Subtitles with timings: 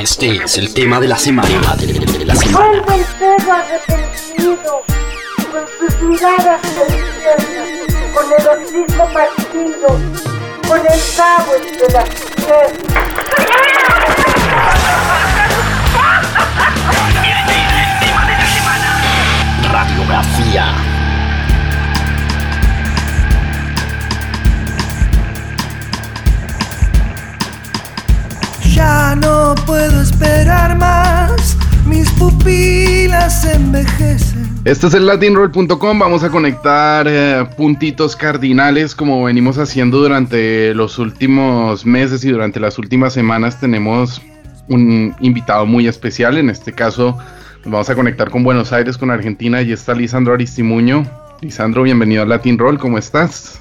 [0.00, 1.76] Este es el tema de la semana.
[1.76, 2.68] De la semana.
[2.82, 4.82] Vuelve el perro arrepentido,
[5.52, 6.60] con sus miradas
[8.14, 9.88] con el hocico partido,
[10.66, 13.10] con el cabo entre las piernas.
[19.70, 20.89] Radiografía.
[28.80, 34.58] Ya no puedo esperar más, mis pupilas envejecen.
[34.64, 40.98] Este es el latinroll.com, vamos a conectar eh, puntitos cardinales como venimos haciendo durante los
[40.98, 44.22] últimos meses y durante las últimas semanas tenemos
[44.68, 47.18] un invitado muy especial, en este caso
[47.64, 51.04] nos vamos a conectar con Buenos Aires, con Argentina y está Lisandro Aristimuño.
[51.42, 53.60] Lisandro, bienvenido al Latin Roll, ¿cómo estás?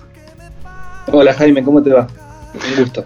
[1.12, 2.08] Hola Jaime, ¿cómo te va?
[2.54, 3.06] Un gusto.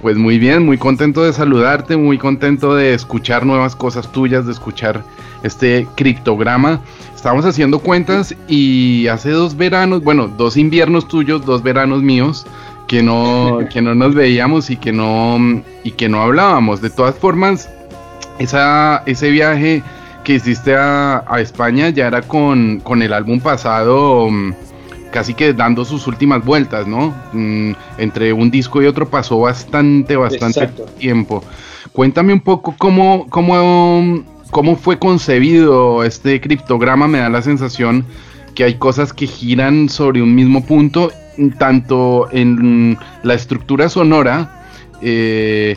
[0.00, 4.52] Pues muy bien, muy contento de saludarte, muy contento de escuchar nuevas cosas tuyas, de
[4.52, 5.02] escuchar
[5.42, 6.80] este criptograma.
[7.14, 12.46] Estábamos haciendo cuentas y hace dos veranos, bueno, dos inviernos tuyos, dos veranos míos,
[12.86, 16.80] que no, que no nos veíamos y que no, y que no hablábamos.
[16.80, 17.68] De todas formas,
[18.38, 19.82] esa, ese viaje
[20.22, 24.52] que hiciste a, a España ya era con, con el álbum pasado mm,
[25.10, 27.14] casi que dando sus últimas vueltas, ¿no?
[27.32, 30.84] Mm, entre un disco y otro pasó bastante, bastante Exacto.
[30.98, 31.42] tiempo.
[31.92, 37.08] Cuéntame un poco cómo, cómo, cómo fue concebido este criptograma.
[37.08, 38.04] Me da la sensación
[38.54, 41.10] que hay cosas que giran sobre un mismo punto,
[41.58, 44.64] tanto en la estructura sonora,
[45.00, 45.76] eh,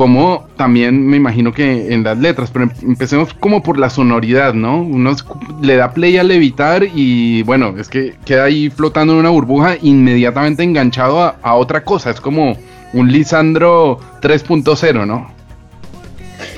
[0.00, 4.54] como también me imagino que en las letras, pero em- empecemos como por la sonoridad,
[4.54, 4.80] ¿no?
[4.80, 5.14] Uno
[5.60, 9.76] le da play a levitar y bueno, es que queda ahí flotando en una burbuja
[9.82, 12.56] inmediatamente enganchado a, otra cosa, es como
[12.94, 15.30] un Lisandro 3.0, ¿no?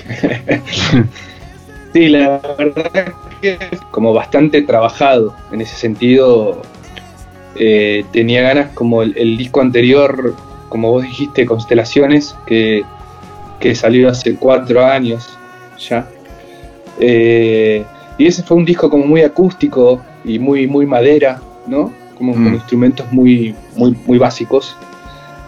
[1.92, 3.12] Sí, la verdad
[3.42, 6.62] que es como bastante trabajado en ese sentido.
[7.56, 10.36] eh, tenía ganas como el disco anterior,
[10.68, 12.82] como vos dijiste, Constelaciones, que,
[13.62, 15.38] que salió hace cuatro años
[15.88, 16.04] ya.
[16.98, 17.84] Eh,
[18.18, 21.92] y ese fue un disco como muy acústico y muy, muy madera, ¿no?
[22.18, 22.54] Como con Mm.
[22.54, 24.76] instrumentos muy, muy, muy básicos.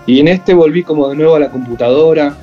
[0.06, 2.36] Y en este volví como de nuevo a la computadora,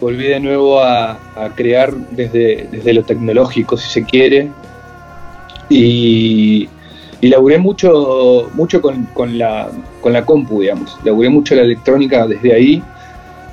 [0.00, 4.50] volví de nuevo a, a crear desde, desde lo tecnológico, si se quiere.
[5.68, 6.68] Y,
[7.20, 9.68] y laburé mucho, mucho con, con la,
[10.00, 10.96] con la compu, digamos.
[11.04, 12.82] Laburé mucho la electrónica desde ahí.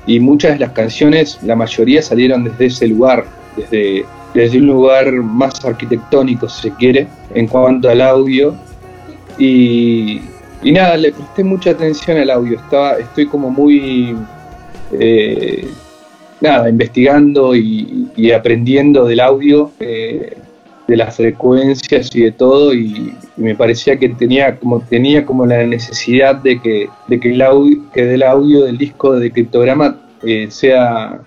[0.06, 3.24] Y muchas de las canciones, la mayoría salieron desde ese lugar,
[3.56, 8.54] desde, desde un lugar más arquitectónico, si se quiere, en cuanto al audio.
[9.38, 10.20] Y,
[10.62, 12.58] y nada, le presté mucha atención al audio.
[12.58, 14.16] Estaba, estoy como muy.
[14.92, 15.68] eh,
[16.40, 20.36] nada, investigando y, y aprendiendo del audio, eh,
[20.88, 22.72] de las frecuencias y de todo,
[23.40, 27.40] y me parecía que tenía como, tenía como la necesidad de que, de que el
[27.40, 31.22] audio, que del audio del disco de criptograma eh, sea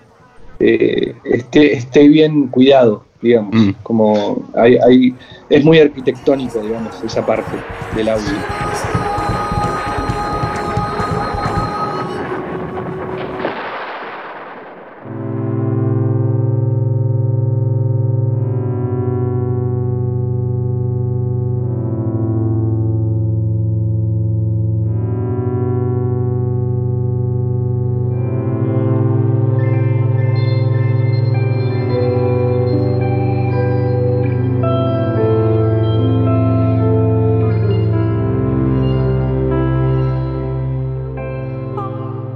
[0.60, 3.70] eh, esté, esté bien cuidado, digamos, Mm.
[3.82, 5.14] como hay, hay,
[5.50, 7.50] es muy arquitectónico, digamos, esa parte
[7.96, 9.03] del audio.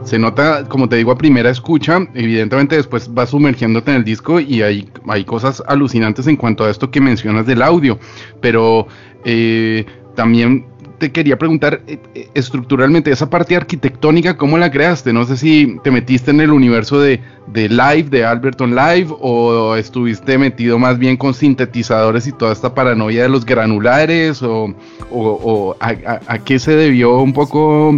[0.08, 4.41] Se nota, como te digo, a primera escucha, evidentemente después vas sumergiéndote en el disco
[4.41, 7.98] y hay, hay cosas alucinantes en cuanto a esto que mencionas del audio,
[8.41, 8.86] pero
[9.26, 9.84] eh,
[10.16, 10.64] también
[10.96, 15.12] te quería preguntar eh, eh, estructuralmente esa parte arquitectónica, ¿cómo la creaste?
[15.12, 19.76] No sé si te metiste en el universo de, de Live, de Alberton Live, o
[19.76, 24.75] estuviste metido más bien con sintetizadores y toda esta paranoia de los granulares, o,
[25.11, 27.96] o- o a, a- a qué se debió un poco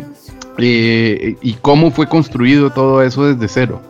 [0.62, 3.80] eh, y cómo fue construido todo eso desde cero.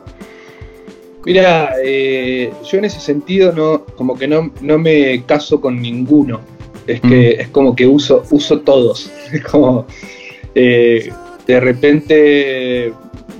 [1.24, 6.40] Mira, eh, yo en ese sentido no, como que no, no me caso con ninguno.
[6.86, 9.10] Es que es como que uso, uso todos.
[9.32, 9.86] Es como
[10.54, 11.12] eh,
[11.46, 12.92] de repente,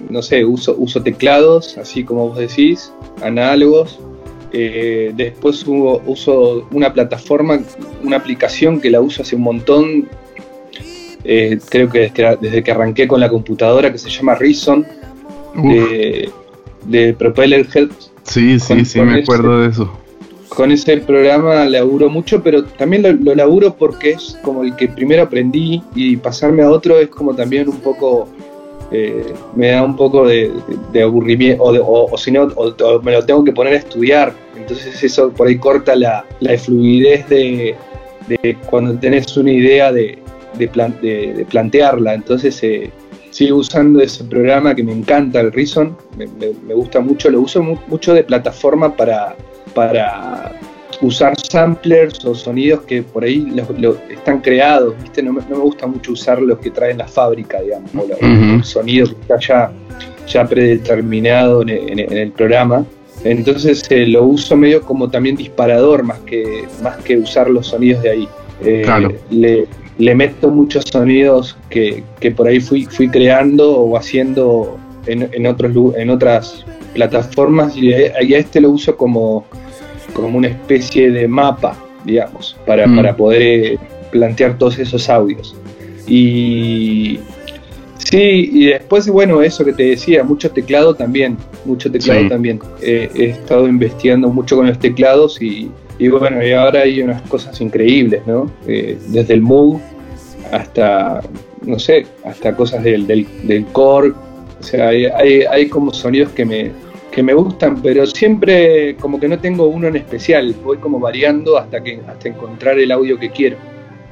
[0.09, 2.93] no sé, uso, uso teclados, así como vos decís,
[3.23, 3.99] análogos.
[4.53, 7.61] Eh, después hubo- uso una plataforma,
[8.03, 10.09] una aplicación que la uso hace un montón.
[11.25, 14.87] Eh, creo que desde, desde que arranqué con la computadora que se llama Reason
[15.63, 16.31] de,
[16.87, 17.89] de Propeller Head.
[18.23, 19.91] Sí, sí, Con- sí, con me ese- acuerdo de eso.
[20.49, 24.89] Con ese programa laburo mucho, pero también lo, lo laburo porque es como el que
[24.89, 28.29] primero aprendí y pasarme a otro es como también un poco,
[28.91, 30.51] eh, me da un poco de,
[31.01, 34.33] aburrimiento, o, de- o- o si no, o me lo tengo que poner a estudiar.
[34.57, 37.77] Entonces eso por ahí corta la, la fluidez de,
[38.27, 40.19] de cuando tenés una idea de,
[40.61, 42.15] de, plan- de- de plantearla.
[42.15, 42.91] Entonces eh,
[43.31, 47.41] sigo usando ese programa que me encanta, el Reason, me, me- me gusta mucho, lo
[47.41, 49.35] uso mu- mucho de plataforma para,
[49.75, 50.53] para
[51.03, 53.47] usar samplers o sonidos que por ahí
[54.11, 55.23] están creados, ¿viste?
[55.23, 58.17] No me, no me gusta mucho usar los que traen la fábrica, digamos, o la-
[58.17, 58.55] Ujú.
[58.57, 59.73] el sonido que está ya,
[60.29, 62.85] ya predeterminado en el, en el- en el programa.
[63.23, 68.03] Entonces eh, lo uso medio como también disparador más que, más que usar los sonidos
[68.03, 68.29] de ahí.
[68.62, 69.12] Eh, Claro.
[69.31, 69.67] le,
[70.00, 75.47] le meto muchos sonidos que, que por ahí fui, fui creando o haciendo en, en,
[75.47, 76.64] otros, en otras
[76.94, 79.44] plataformas y a, y a este lo uso como,
[80.14, 82.97] como una especie de mapa, digamos, para, Mm.
[82.97, 83.79] para poder eh,
[84.11, 85.55] plantear todos esos audios.
[86.06, 87.20] Y
[87.99, 92.29] sí, y después, bueno, eso que te decía, mucho teclado también, mucho teclado Sí.
[92.29, 92.58] también.
[92.82, 95.70] Eh, he estado investigando mucho con los teclados y,
[96.00, 98.50] y bueno, y ahora hay unas cosas increíbles, ¿no?
[98.67, 99.79] Eh, desde el Moog
[100.50, 101.20] hasta,
[101.62, 104.12] no sé, hasta cosas del, del, del core.
[104.58, 106.70] O sea, hay, hay, hay como sonidos que me,
[107.11, 110.55] que me gustan, pero siempre como que no tengo uno en especial.
[110.64, 113.58] Voy como variando hasta, que, hasta encontrar el audio que quiero.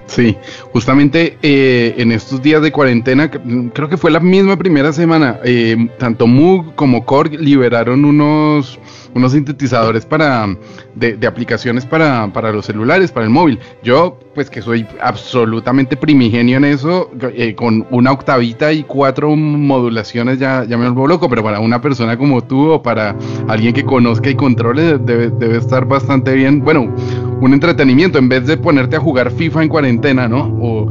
[0.09, 0.37] Sí,
[0.73, 5.39] justamente eh, en estos días de cuarentena, mm, creo que fue la misma primera semana,
[5.45, 8.81] eh, tanto Moog como Korg liberaron unos,
[9.15, 10.49] unos sintetizadores para,
[10.95, 13.59] de, de aplicaciones para, para los celulares, para el móvil.
[13.83, 20.39] Yo, pues que soy absolutamente primigenio en eso, eh, con una octavita y cuatro modulaciones
[20.39, 23.15] ya, ya me vuelvo loco, pero para una persona como tú o para
[23.47, 26.61] alguien que conozca y controle debe, debe estar bastante bien.
[26.61, 26.95] Bueno,
[27.41, 30.57] un entretenimiento en vez de ponerte a jugar FIFA en cuarentena, ¿no?
[30.61, 30.89] O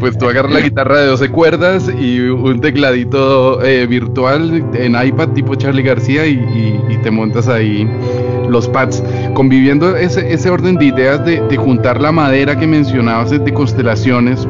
[0.00, 5.30] pues tú agarras la guitarra de 12 cuerdas y un tecladito eh, virtual en iPad
[5.30, 6.40] tipo Charlie García y,
[7.02, 7.88] te montas ahí
[8.50, 9.02] los pads,
[9.32, 14.46] conviviendo ese, orden de ideas de, juntar la madera que mencionabas de, constelaciones,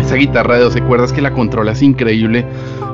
[0.00, 2.46] esa guitarra de 12 cuerdas que la controlas increíble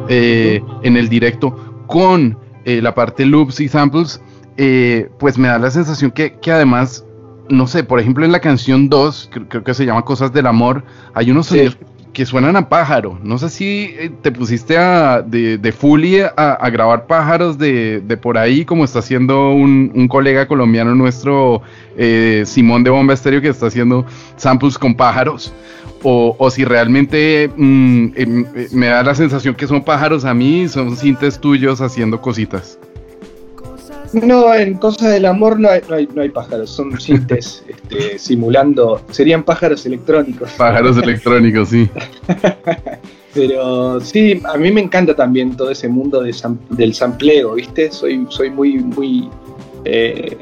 [0.08, 4.20] eh, en el directo con eh, la parte loops y samples,
[4.56, 7.05] eh, pues me da la sensación que además
[7.50, 10.47] no sé, por ejemplo en la canción 2, creo, creo que se llama Cosas del
[10.47, 10.83] Amor,
[11.15, 11.56] hay unos Sí.
[11.56, 11.77] sonidos
[12.12, 13.19] que suenan a pájaro.
[13.23, 18.00] No sé si eh, te pusiste a, de, de fully a, a grabar pájaros de,
[18.00, 21.62] de por ahí, como está haciendo un, un colega colombiano nuestro,
[21.97, 24.05] eh, Simón de Bomba Estéreo, que está haciendo
[24.37, 25.53] samples con pájaros.
[26.03, 30.33] O, o si realmente mm, em, eh, me da la sensación que son pájaros a
[30.35, 32.79] mí, son sintes tuyos haciendo cositas.
[34.12, 38.19] No, en cosas del amor no hay, no hay, no hay pájaros, son sintes este,
[38.19, 40.50] simulando, serían pájaros electrónicos.
[40.52, 41.88] Pájaros electrónicos, sí.
[43.34, 47.90] Pero sí, a mí me encanta también todo ese mundo de sam- del sampleo, ¿viste?
[47.93, 49.28] Soy, soy muy, muy...
[49.84, 50.37] eh,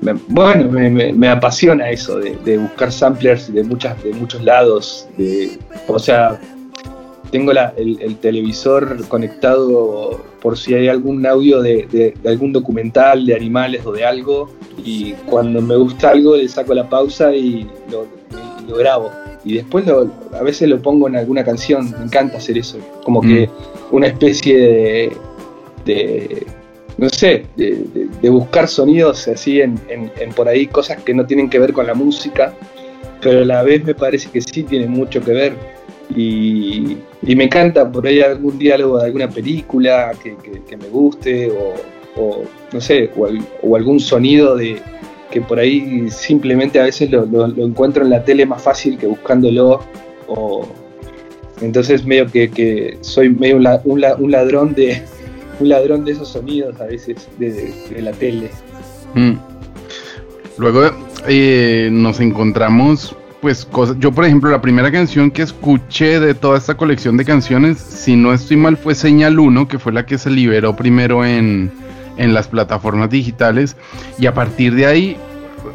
[0.00, 4.42] me- bueno, me, me- me apasiona eso de, de buscar samplers de, muchas, de muchos
[4.42, 5.06] lados.
[5.16, 6.38] de- o sea,
[7.30, 12.52] tengo la- el, el televisor conectado por si hay algún audio de, de- de algún
[12.52, 14.50] documental de animales o de algo.
[14.84, 18.06] Y cuando me gusta algo le saco la pausa y lo,
[18.66, 19.10] y lo grabo.
[19.42, 21.90] Y después lo- a veces lo pongo en alguna canción.
[21.98, 22.76] Me encanta hacer eso.
[23.04, 23.48] Como que
[23.90, 25.12] una especie de,
[25.86, 26.46] de-
[26.98, 31.48] no sé, de buscar sonidos así en, en- en por ahí, cosas que no tienen
[31.48, 32.52] que ver con la música,
[33.22, 35.54] pero a la vez me parece que sí tienen mucho que ver.
[36.14, 40.36] Y, y me encanta por ahí algún diálogo de alguna película que,
[40.76, 41.50] me guste,
[42.16, 44.80] o, no sé, o, al- o algún sonido de
[45.30, 47.24] que por ahí simplemente a veces lo,
[47.64, 49.80] encuentro en la tele más fácil que buscándolo.
[50.28, 50.66] O,
[51.60, 55.02] entonces medio que, soy medio un, la- un la- un ladrón de
[55.60, 58.50] un ladrón de esos sonidos a veces de, de la tele.
[59.14, 59.34] Mm.
[60.58, 60.90] Luego
[61.28, 63.96] eh, nos encontramos, pues, cosas.
[63.98, 68.16] Yo, por ejemplo, la primera canción que escuché de toda esta colección de canciones, si
[68.16, 71.70] no estoy mal, fue Señal 1, que fue la que se liberó primero en,
[72.16, 73.76] en las plataformas digitales.
[74.18, 75.16] Y a partir de ahí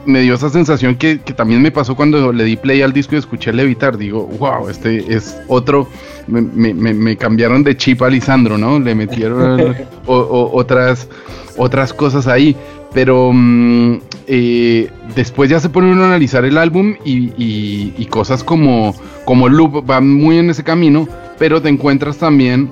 [0.07, 3.13] me dio esa sensación que, que también me pasó cuando le di play al disco
[3.13, 3.99] y escuché Levitar.
[3.99, 5.87] Digo, wow, este es otro.
[6.25, 8.79] Me, me- me- me cambiaron de chip a Lisandro, ¿no?
[8.79, 9.75] Le metieron
[10.07, 11.07] o- o- otras,
[11.55, 12.55] otras cosas ahí.
[12.93, 18.05] Pero mm, eh, después ya se pone uno a analizar el álbum y, y- y
[18.07, 22.69] cosas como, como Loop van muy en ese camino, pero te encuentras también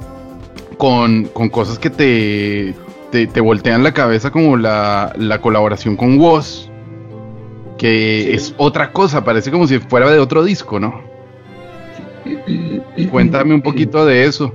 [0.78, 2.74] con, con cosas que te,
[3.12, 6.70] te, te voltean la cabeza como la, la colaboración con Woz,
[7.78, 8.32] que Sí.
[8.36, 11.02] es otra cosa, parece como si fuera de otro disco, ¿no?
[13.12, 14.54] Cuéntame un poquito de eso.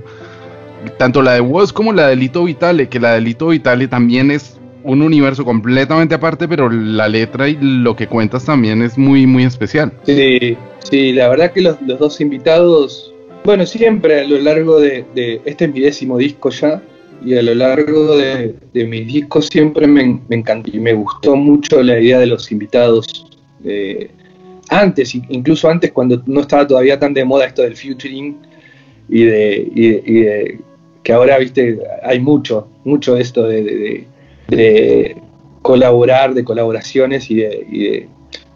[0.97, 4.29] Tanto la de Woz como la de Lito Vitale, que la de Lito Vitale también
[4.31, 9.25] es un universo completamente aparte, pero la letra y lo que cuentas también es muy,
[9.25, 9.91] muy especial.
[10.05, 13.13] Sí, sí, la verdad que los, los dos invitados,
[13.43, 16.81] bueno, siempre a lo largo de, de- este es mi décimo disco ya,
[17.25, 21.81] y a lo largo de, mis discos siempre me, me encantó y me gustó mucho
[21.81, 23.25] la idea de los invitados.
[23.63, 24.09] eh,
[24.69, 28.37] antes, incluso antes cuando no estaba todavía tan de moda esto del featuring
[29.09, 30.59] y de, y de-
[31.03, 34.07] que ahora, viste, hay mucho, mucho esto de-
[34.47, 35.17] de-
[35.61, 38.07] colaborar, de colaboraciones y de, y de-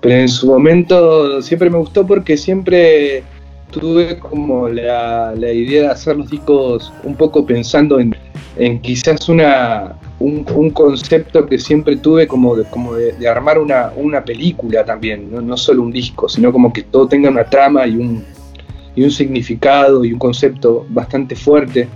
[0.01, 3.23] pero en su momento siempre me gustó porque siempre
[3.71, 8.15] tuve como la, la idea de hacer los discos un poco pensando en,
[8.57, 13.91] en quizás una, un, un concepto que siempre tuve como de, como de armar una,
[13.95, 15.41] una película también, ¿no?
[15.41, 18.23] no solo un disco, sino como que todo tenga una trama y un,
[18.95, 21.87] y un significado y un concepto bastante fuerte.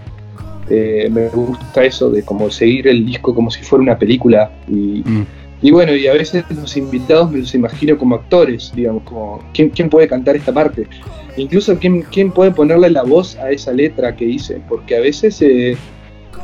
[0.73, 5.03] Eh, me gusta eso de como seguir el disco como si fuera una película y,
[5.05, 5.25] Mm.
[5.61, 9.69] y bueno, y a veces los invitados me los imagino como actores, digamos, como ¿quién,
[9.69, 10.87] quién puede cantar esta parte?
[11.35, 15.41] Incluso ¿quién, quién puede ponerle la voz a esa letra que hice, porque a veces
[15.41, 15.75] eh,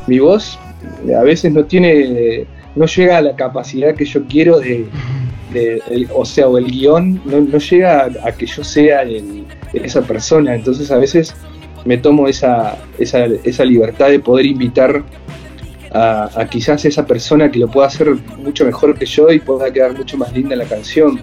[0.08, 0.60] mi voz
[1.08, 4.86] eh, a veces no tiene, no llega a la capacidad que yo quiero de,
[5.54, 9.04] de- el- o sea, o el guion no, no llega a, a que yo sea
[9.04, 11.34] el- esa persona, entonces a veces
[11.86, 15.04] me tomo esa, esa, esa libertad de poder invitar
[15.94, 19.72] a, a quizás esa persona que lo pueda hacer mucho mejor que yo y pueda
[19.72, 21.22] quedar mucho más linda la canción,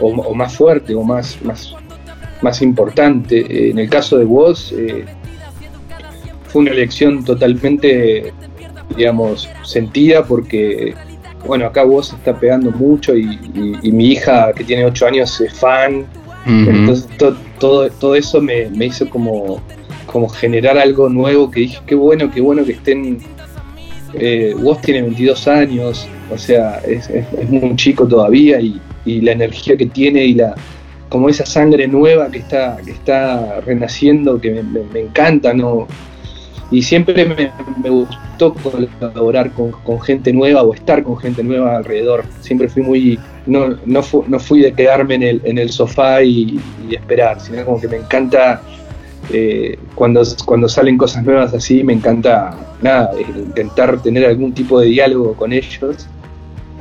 [0.00, 1.74] o, más fuerte, o más, más,
[2.42, 3.38] más importante.
[3.40, 5.04] Eh, En el caso de Woz, eh,
[6.48, 8.32] fue una elección totalmente,
[8.96, 10.94] digamos, sentida porque,
[11.46, 13.24] bueno, acá Woz está pegando mucho y,
[13.54, 16.04] y- y mi hija que tiene 8 años es fan,
[16.68, 19.60] Entonces to- todo, todo eso me, me hizo como,
[20.06, 23.18] como generar algo nuevo que dije, qué bueno, qué bueno que estén...
[24.14, 29.32] Eh, Woz tiene 22 años, o sea, es, es- muy chico todavía y, y la
[29.32, 30.54] energía que tiene y la
[31.08, 35.86] como esa sangre nueva que está, que está renaciendo, que me- me encanta, ¿no?
[36.72, 42.24] Y siempre me, gustó colaborar con, gente nueva o estar con gente nueva alrededor.
[42.40, 46.58] Siempre fui muy, no, no, fu- no fui de quedarme en el, sofá y,
[46.90, 48.62] esperar, sino como que me encanta
[49.30, 54.80] eh, cuando, cuando salen cosas nuevas así, me encanta nada, eh, intentar tener algún tipo
[54.80, 56.08] de diálogo con ellos.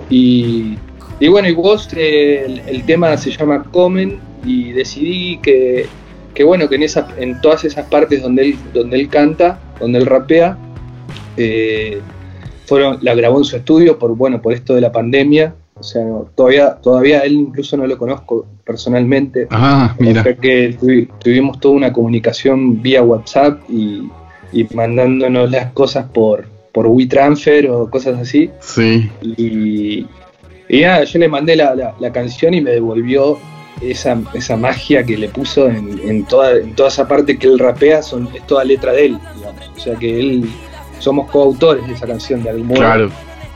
[0.09, 0.77] Y,
[1.19, 5.85] y bueno, y vos, el, tema se llama Comen y decidí que,
[6.33, 9.99] que bueno, que en, esa, en todas esas partes donde él, donde él canta, donde
[9.99, 10.57] él rapea,
[11.37, 11.99] eh,
[12.65, 15.55] fueron, la grabó en su estudio por, bueno, por esto de la pandemia.
[15.75, 19.47] O sea, no, todavía, todavía él incluso no lo conozco personalmente.
[19.49, 20.23] Ah, mira.
[20.23, 24.07] Que tuvi- tuvimos toda una comunicación vía WhatsApp y,
[24.53, 28.51] y mandándonos las cosas por, por WeTransfer o cosas así.
[28.59, 29.09] Sí.
[29.21, 30.05] Y,
[30.69, 33.39] y nada, yo le mandé la, la- la canción y me devolvió
[33.81, 37.59] esa, esa magia que le puso en, en toda, en toda esa parte que él
[37.59, 39.71] rapea, son, es toda letra de él, digamos.
[39.75, 40.49] O sea que él,
[40.99, 43.09] somos coautores de esa canción de algún modo Claro.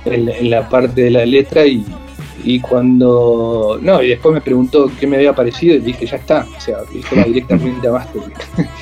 [0.06, 1.86] en, en la parte de la letra y,
[2.44, 3.78] y cuando.
[3.82, 6.46] No, y después me preguntó qué me había parecido y dije, ya está.
[6.58, 8.22] O sea, dije directamente a Master.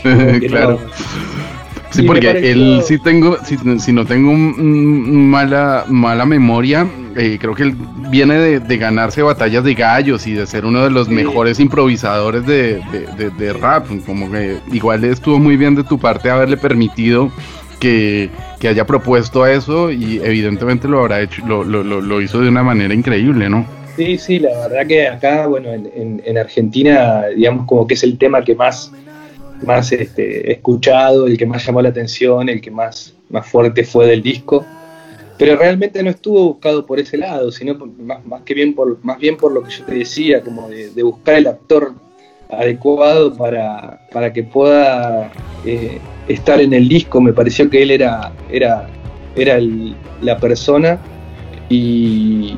[0.47, 0.71] Claro.
[0.81, 1.62] no-
[1.93, 6.25] Sí, Y porque pareció- él sí tengo, si, si no tengo un- un mala, mala
[6.25, 7.75] memoria, eh, creo que él
[8.09, 11.13] viene de, de ganarse batallas de gallos y de ser uno de los Sí.
[11.13, 12.81] mejores improvisadores de,
[13.17, 13.85] de- de- rap.
[14.07, 17.31] Como que igual estuvo muy bien de tu parte haberle permitido
[17.79, 22.39] que, que haya propuesto eso y evidentemente lo habrá hecho, lo, lo, lo, lo hizo
[22.39, 23.65] de una manera increíble, ¿no?
[23.95, 28.03] Sí, sí, la verdad que acá, bueno, en, en- en Argentina, digamos como que es
[28.03, 28.91] el tema que más,
[29.63, 34.08] más este, escuchado, el que más llamó la atención, el que más, más fuerte fue
[34.08, 34.65] del disco.
[35.38, 39.17] Pero realmente no estuvo buscado por ese lado, sino más, más que bien por, más
[39.17, 41.93] bien por lo que yo te decía, como de, de buscar el actor
[42.50, 45.32] adecuado para, para que pueda
[45.65, 47.20] eh, estar en el disco.
[47.20, 48.88] Me pareció que él era, era,
[49.36, 51.00] era el- la persona
[51.70, 52.55] y,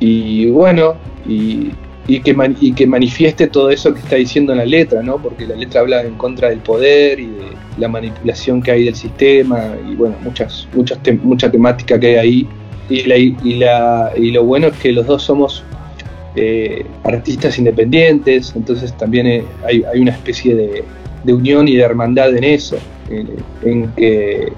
[0.00, 0.94] y bueno,
[1.28, 1.70] y,
[2.16, 5.18] y que man- y que manifieste todo eso que está diciendo en la letra, ¿no?
[5.18, 7.46] Porque la letra habla en contra del poder y de
[7.78, 12.16] la manipulación que hay del sistema y bueno, muchas, muchas tem- mucha temática que hay
[12.16, 12.48] ahí.
[12.88, 15.62] Y, la, y, la, y lo bueno es que los dos somos
[16.34, 20.84] eh, artistas independientes, entonces también eh, hay, hay una especie de,
[21.22, 22.76] de unión y de hermandad en eso,
[23.62, 24.52] en que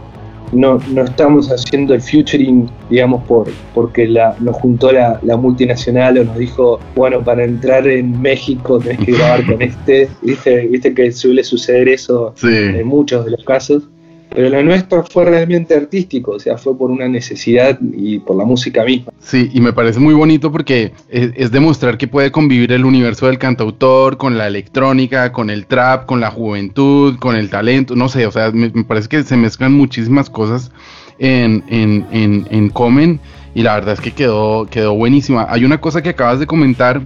[0.53, 6.19] no, no estamos haciendo el futuring, digamos, por, porque la, nos juntó la, la multinacional
[6.19, 10.09] o nos dijo, bueno, para entrar en México tenés que grabar con este.
[10.23, 12.49] Viste, viste que suele suceder eso Sí.
[12.49, 13.89] en muchos de los casos.
[14.35, 18.45] Pero lo nuestro fue realmente artístico, o sea, fue por una necesidad y por la
[18.45, 19.13] música misma.
[19.21, 23.27] Sí, y me parece muy bonito porque es, es demostrar que puede convivir el universo
[23.27, 28.09] del cantautor con la electrónica, con el trap, con la juventud, con el talento, no
[28.09, 30.71] sé, o sea, me, me parece que se mezclan muchísimas cosas
[31.19, 33.21] en, en, en, en Comen
[33.55, 35.47] y la verdad es que quedó, quedó buenísima.
[35.49, 37.03] Hay una cosa que acabas de comentar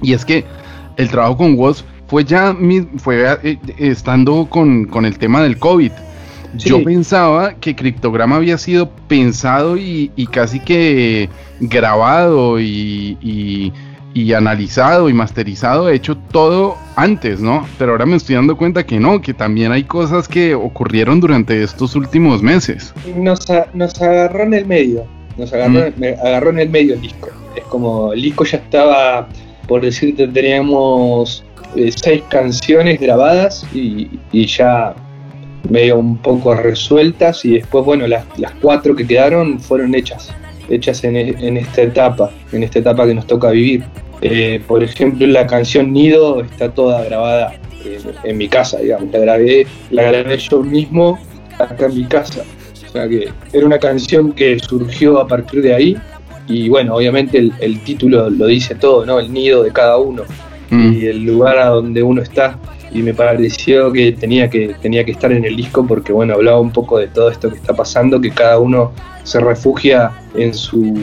[0.00, 0.44] y es que
[0.96, 2.56] el trabajo con Woz fue ya
[2.98, 5.92] fue eh, estando con, con el tema del COVID.
[6.58, 6.68] Sí.
[6.68, 11.28] Yo pensaba que Criptograma había sido pensado y, y casi que
[11.60, 13.72] grabado y, y-
[14.14, 17.66] y analizado y masterizado, hecho todo antes, ¿no?
[17.78, 21.62] Pero ahora me estoy dando cuenta que no, que también hay cosas que ocurrieron durante
[21.62, 22.92] estos últimos meses.
[23.16, 25.06] Nos, a- nos agarró en el medio,
[25.38, 27.30] nos agarró, me agarró en el medio el disco.
[27.56, 29.28] Es como el disco ya estaba,
[29.66, 31.42] por decirte, teníamos
[31.76, 34.94] eh, seis canciones grabadas y, y ya
[35.68, 40.30] medio un poco resueltas y después, bueno, las, las cuatro que quedaron fueron hechas,
[40.68, 43.84] hechas en, e- en esta etapa, en esta etapa que nos toca vivir.
[44.20, 47.54] Eh, por ejemplo, la canción Nido está toda grabada
[47.84, 48.00] en,
[48.30, 51.18] en mi casa, digamos, la grabé, la grabé yo mismo
[51.58, 52.42] acá en mi casa.
[52.86, 55.96] O sea que era una canción que surgió a partir de ahí
[56.46, 59.18] y bueno, obviamente el, el título lo dice todo, ¿no?
[59.18, 60.24] El nido de cada uno
[60.70, 60.92] Mm.
[60.94, 62.58] y el lugar a donde uno está
[62.92, 66.60] y me pareció que tenía que tenía que estar en el disco porque bueno hablaba
[66.60, 68.92] un poco de todo esto que está pasando que cada uno
[69.24, 70.98] se refugia en su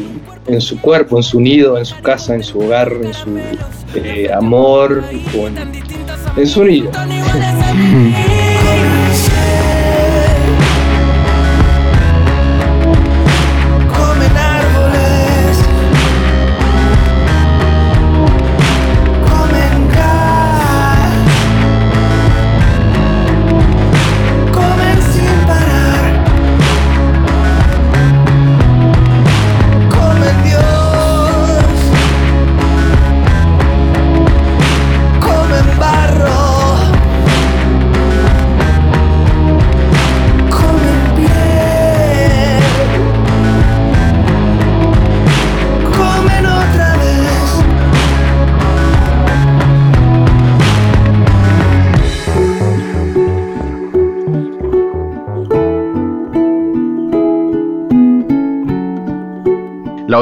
[0.47, 3.39] en su cuerpo en su nido en su casa en su hogar en su
[3.95, 5.03] eh, amor
[6.37, 6.91] en su nido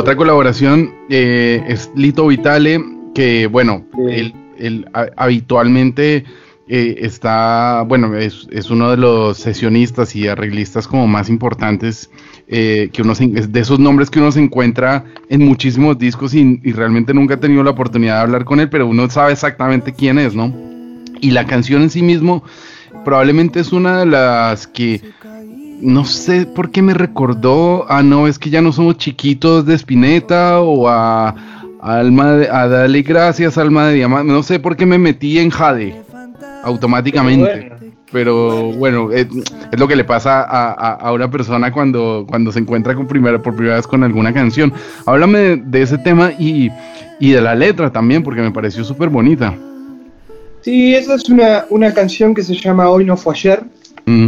[0.07, 2.81] otra colaboración eh, es Lito Vitale,
[3.13, 6.23] que bueno, él, él ha- habitualmente
[6.69, 12.09] eh, está, bueno, es, es uno de los sesionistas y arreglistas como más importantes,
[12.47, 16.33] eh, que uno se- es de esos nombres que uno se encuentra en muchísimos discos
[16.33, 19.33] y, y realmente nunca he tenido la oportunidad de hablar con él, pero uno sabe
[19.33, 20.53] exactamente quién es, ¿no?
[21.19, 22.45] Y la canción en sí mismo
[23.03, 25.01] probablemente es una de las que
[25.79, 29.75] no sé por qué me recordó a no es que ya no somos chiquitos de
[29.75, 31.29] Spinetta o a,
[31.81, 35.37] a alma de, a Dale gracias alma de diamante no sé por qué me metí
[35.39, 35.95] en Jade
[36.63, 37.43] automáticamente.
[37.69, 37.75] Bueno.
[38.11, 39.27] pero bueno es,
[39.71, 43.05] es lo que le pasa a, a- a una persona cuando, cuando se encuentra con
[43.07, 44.73] primera, por primera vez con alguna canción.
[45.05, 46.71] Háblame de, de ese tema y,
[47.19, 49.53] y de la letra también porque me pareció súper bonita
[50.61, 53.63] sí esa es una, una canción que se llama Hoy no fue ayer.
[54.05, 54.27] Mm,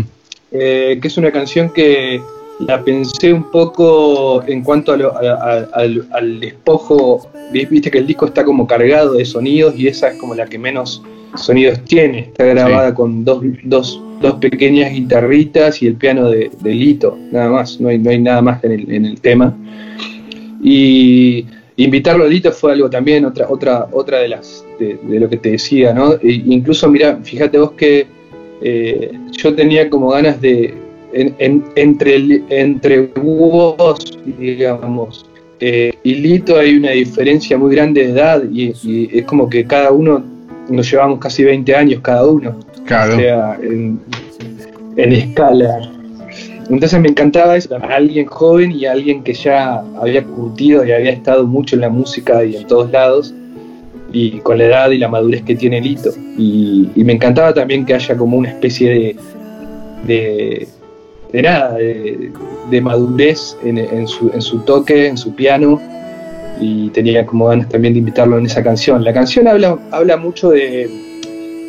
[0.51, 2.21] eh, que es una canción que
[2.59, 7.29] la pensé un poco en cuanto a lo- a- a- al, al despojo.
[7.53, 10.45] Vi- Viste que el disco está como cargado de sonidos y esa es como la
[10.45, 11.01] que menos
[11.35, 12.19] sonidos tiene.
[12.19, 17.49] Está grabada con dos, dos, dos pequeñas guitarritas y el piano de, de Lito, nada
[17.49, 17.79] más.
[17.79, 19.55] No hay, no hay nada más en el, en el tema.
[20.61, 21.45] Y
[21.77, 25.37] invitarlo a Lito fue algo también, otra, otra, otra de las de, de lo que
[25.37, 26.13] te decía, ¿no?
[26.15, 28.07] E incluso, mira, fíjate vos que
[28.61, 30.73] eh, yo tenía como ganas de,
[31.13, 35.25] en- en- entre, entre vos, digamos,
[35.59, 39.65] eh, y Lito hay una diferencia muy grande de edad y, y es como que
[39.65, 40.23] cada uno,
[40.69, 43.13] nos llevamos casi 20 años cada uno, claro.
[43.15, 43.99] O sea, en,
[44.97, 45.91] en escala.
[46.69, 50.91] Entonces me encantaba eso, a alguien joven y a alguien que ya había curtido y
[50.91, 53.33] había estado mucho en la música y en todos lados,
[54.11, 56.11] y con la edad y la madurez que tiene Lito.
[56.37, 59.15] Y, me encantaba también que haya como una especie de,
[60.05, 60.67] de,
[61.31, 65.81] de nada, de, madurez en, en su, en su toque, en su piano,
[66.61, 69.03] y tenía como ganas también de invitarlo en esa canción.
[69.03, 70.89] La canción habla, habla mucho de...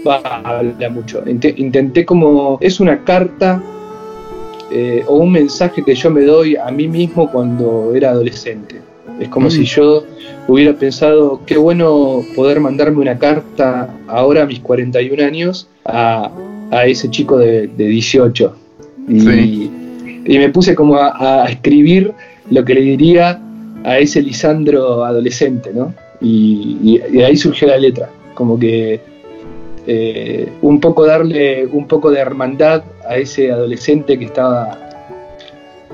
[0.07, 1.25] Va, habla mucho.
[1.27, 2.59] Inte- Intenté como...
[2.61, 3.63] Es una carta
[4.73, 8.81] eh, o un mensaje que yo me doy a mí mismo cuando era adolescente.
[9.21, 9.51] Es como Mm.
[9.51, 10.05] si yo
[10.49, 16.31] hubiera pensado, qué bueno poder mandarme una carta ahora a mis 41 años a,
[16.71, 18.57] a ese chico de, de 18.
[19.09, 19.71] Y, Sí.
[20.27, 22.13] y me puse como a, a escribir
[22.51, 23.41] lo que le diría
[23.85, 25.95] a ese Lisandro adolescente, ¿no?
[26.21, 29.01] Y, y- y de ahí surgió la letra, como que
[29.87, 34.79] eh, un poco darle un poco de hermandad a ese adolescente que estaba,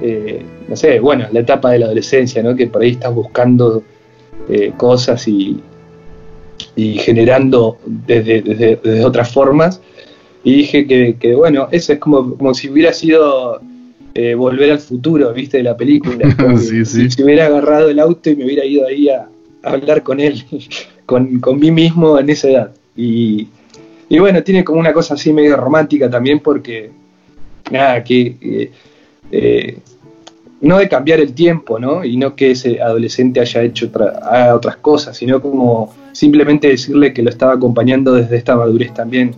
[0.02, 2.54] eh, no sé, bueno, la etapa de la adolescencia, ¿no?
[2.56, 3.82] Que por ahí estás buscando
[4.48, 5.61] eh, cosas y,
[6.74, 9.80] y generando desde, desde- desde otras formas.
[10.44, 13.61] Y dije que, que, bueno, eso es como, como si hubiera sido
[14.14, 15.59] eh, volver al futuro, ¿viste?
[15.59, 16.16] De la película.
[16.59, 17.02] Sí, sí.
[17.02, 19.28] Si, si hubiera agarrado el auto y me hubiera ido ahí a,
[19.62, 20.44] a hablar con él,
[21.06, 22.70] con, con mí mismo en esa edad.
[22.96, 23.48] Y,
[24.09, 26.90] y bueno, tiene como una cosa así medio romántica también porque,
[27.70, 28.37] nada, que...
[28.40, 28.70] eh,
[29.31, 29.79] eh,
[30.61, 32.05] no de cambiar el tiempo, ¿no?
[32.05, 33.91] Y no que ese adolescente haya hecho
[34.55, 39.35] otras cosas, sino como simplemente decirle que lo estaba acompañando desde esta madurez también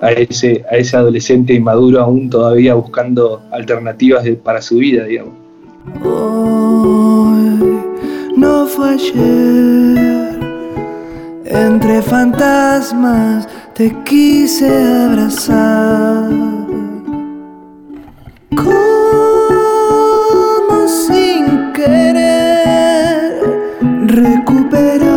[0.00, 5.34] a ese, a ese adolescente inmaduro aún todavía buscando alternativas para su vida, digamos.
[6.04, 7.80] Hoy
[8.36, 10.38] no fue ayer.
[11.44, 14.68] Entre fantasmas te quise
[15.04, 16.30] abrazar.
[24.12, 25.11] Recuperar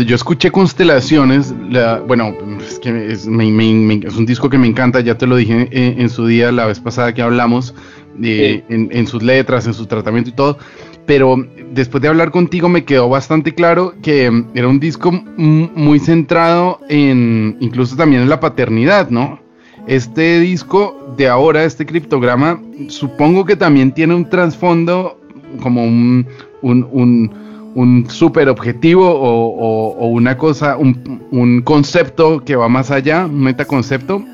[0.00, 2.34] Cuando yo escuché Constelaciones, la- bueno,
[2.66, 5.36] es que es, me- me- me- es un disco que me encanta, ya te lo
[5.36, 7.74] dije en, en su día, la vez pasada que hablamos,
[8.18, 8.62] Sí.
[8.70, 10.56] en, en sus letras, en su tratamiento y todo,
[11.04, 11.36] pero
[11.74, 16.80] después de hablar contigo me quedó bastante claro que mm, era un disco muy centrado
[16.88, 19.38] en, incluso también en la paternidad, ¿no?
[19.86, 22.58] Este disco de ahora, este criptograma,
[22.88, 25.20] supongo que también tiene un trasfondo
[25.60, 26.26] como un,
[26.62, 32.68] un, un, un super objetivo o, o- o una cosa, un, un concepto que va
[32.68, 34.24] más allá, un metaconcepto,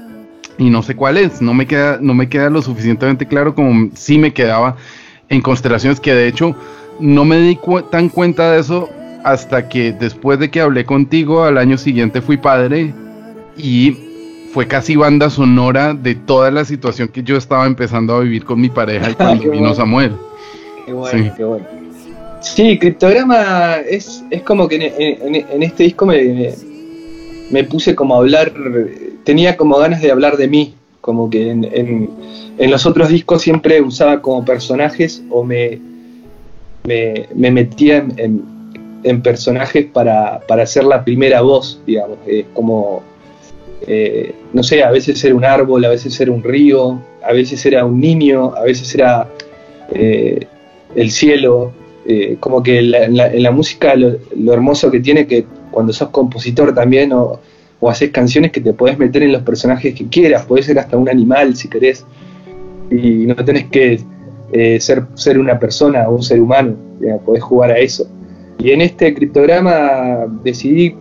[0.59, 3.91] y no sé cuál es, no me queda, no me queda lo suficientemente claro como
[3.95, 4.77] sí me quedaba
[5.29, 6.55] en constelaciones, que de hecho
[6.99, 8.89] no me di cu- tan cuenta de eso
[9.23, 12.95] hasta que después de que hablé contigo al año siguiente fui padre
[13.59, 13.99] y
[14.55, 18.59] fue casi banda sonora de toda la situación que yo estaba empezando a vivir con
[18.59, 19.75] mi pareja y cuando vino bueno.
[19.75, 20.13] Samuel.
[20.87, 21.31] Qué bueno, Sí.
[21.37, 21.67] qué bueno.
[22.55, 24.83] Sí, Criptograma es, es como que en,
[25.35, 26.53] en- en este disco me,
[27.51, 28.53] me- puse como a hablar,
[29.25, 33.81] tenía como ganas de hablar de mí, como que en, en- los otros discos siempre
[33.83, 35.79] usaba como personajes o me,
[36.85, 38.43] me, me metía en,
[39.03, 43.03] en- personajes para, para ser la primera voz, digamos, es como,
[43.87, 47.65] eh, no sé, a veces era un árbol, a veces era un río, a veces
[47.67, 49.29] era un niño, a veces era...
[49.93, 50.47] eh,
[50.95, 51.73] el cielo,
[52.09, 55.93] eh, como que la, la- en la música lo, lo hermoso que tiene que cuando
[55.93, 57.39] sos compositor también o,
[57.81, 60.97] o haces canciones que te podés meter en los personajes que quieras, podés ser hasta
[60.97, 62.05] un animal si querés,
[62.91, 64.01] y no tenés que
[64.53, 68.09] eh, ser, ser una persona o un ser humano, digamos, podés jugar a eso.
[68.59, 70.95] Y en este criptograma decidí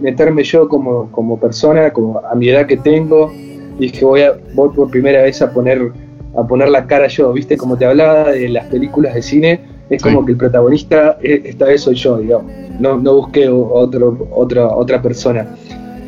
[0.00, 3.32] meterme yo como, como persona, como a mi edad que tengo,
[3.78, 5.92] dije voy, a, voy por primera vez a poner
[6.36, 7.56] a poner la cara yo, ¿viste?
[7.56, 9.60] Como te hablaba de las películas de cine,
[9.90, 10.08] es Sí.
[10.08, 12.50] como que el protagonista, eh, esta vez soy yo, digamos.
[12.80, 15.46] No, no busqué otro, otra otra persona.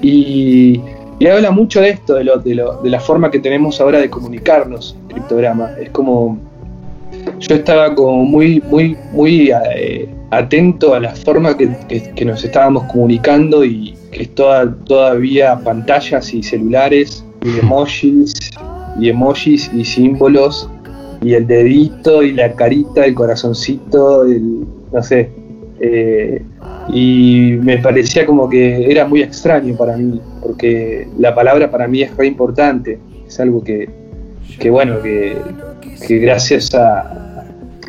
[0.02, 0.80] Y,
[1.18, 3.98] y habla mucho de esto, de, lo, de, lo- de la forma que tenemos ahora
[4.00, 5.70] de comunicarnos, criptograma.
[5.80, 6.38] Es como.
[7.40, 12.44] Yo estaba como muy, muy, muy eh, atento a la forma que, que- que nos
[12.44, 18.34] estábamos comunicando y que es toda, todavía pantallas y celulares y emojis
[19.00, 20.68] y emojis y símbolos
[21.22, 24.24] y el dedito y la carita, el corazoncito,
[24.92, 25.30] no sé.
[25.80, 26.42] eh,
[26.92, 32.02] y me parecía como que era muy extraño para mí, porque la palabra para mí
[32.02, 33.88] es re importante, es algo que,
[34.58, 35.36] que bueno, que,
[36.06, 37.44] que gracias a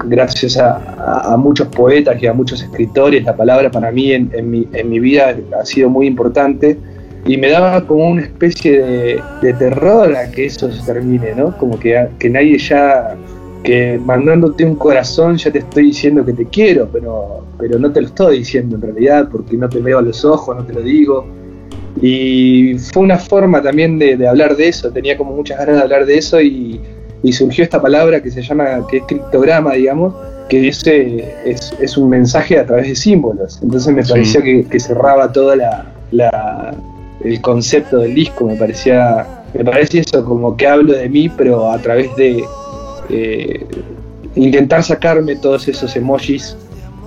[0.05, 4.49] gracias a- a muchos poetas y a muchos escritores, la palabra para mí en, en
[4.49, 6.77] mi, en mi vida ha sido muy importante
[7.25, 11.58] y me daba como una especie de, de terror a que eso se termine, ¿no?
[11.58, 13.15] Como que, que nadie ya
[13.63, 18.01] que mandándote un corazón ya te estoy diciendo que te quiero, pero, pero no te
[18.01, 20.82] lo estoy diciendo en realidad porque no te veo a los ojos, no te lo
[20.82, 21.27] digo.
[22.01, 26.05] Y fue una forma también de, hablar de eso, tenía como muchas ganas de hablar
[26.05, 26.79] de eso y,
[27.32, 30.13] surgió esta palabra que se llama, que es criptograma, digamos,
[30.47, 33.60] que es, es, es un mensaje a través de símbolos.
[33.62, 36.73] Entonces me pareció que, cerraba todo la,
[37.23, 41.69] el concepto del disco, me parecía, me parece eso, como que hablo de mí, pero
[41.71, 42.43] a través de
[43.10, 43.65] eh,
[44.36, 46.55] intentar sacarme todos esos emojis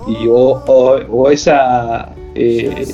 [0.07, 2.85] y, o, esa, eh,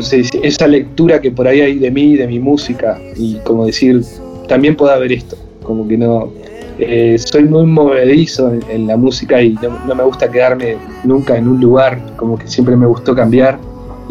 [0.00, 0.40] se dice?
[0.42, 4.02] esa lectura que por ahí hay de mí, de mi música, y como decir,
[4.48, 6.32] también puede haber esto, como que no...
[6.80, 11.60] Eh, soy muy movedizo en, la música y no, me gusta quedarme nunca en un
[11.60, 13.58] lugar, como que siempre me gustó cambiar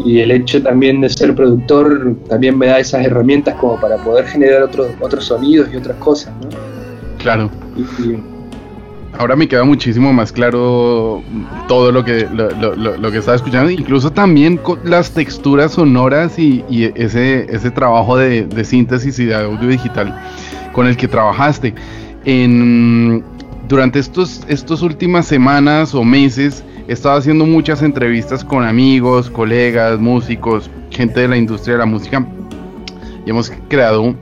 [0.04, 4.26] y el hecho también de ser productor también me da esas herramientas como para poder
[4.26, 6.48] generar otros otros sonidos y otras cosas, ¿no?
[7.18, 7.50] Claro.
[9.18, 11.22] Ahora me queda muchísimo más claro
[11.66, 17.46] todo lo que, lo, que estaba escuchando, incluso también con las texturas sonoras y, ese,
[17.52, 20.16] ese trabajo de, síntesis y de audio digital
[20.72, 21.74] con el que trabajaste.
[22.24, 23.24] En,
[23.68, 30.00] durante estos, estos últimas semanas o meses he estado haciendo muchas entrevistas con amigos, colegas,
[30.00, 32.26] músicos, gente de la industria de la música.
[33.26, 34.14] Y hemos creado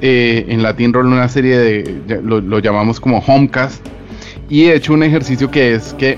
[0.00, 3.84] eh, en Latin Roll una serie de, lo, llamamos como Homecast,
[4.48, 6.16] y he hecho un ejercicio que es que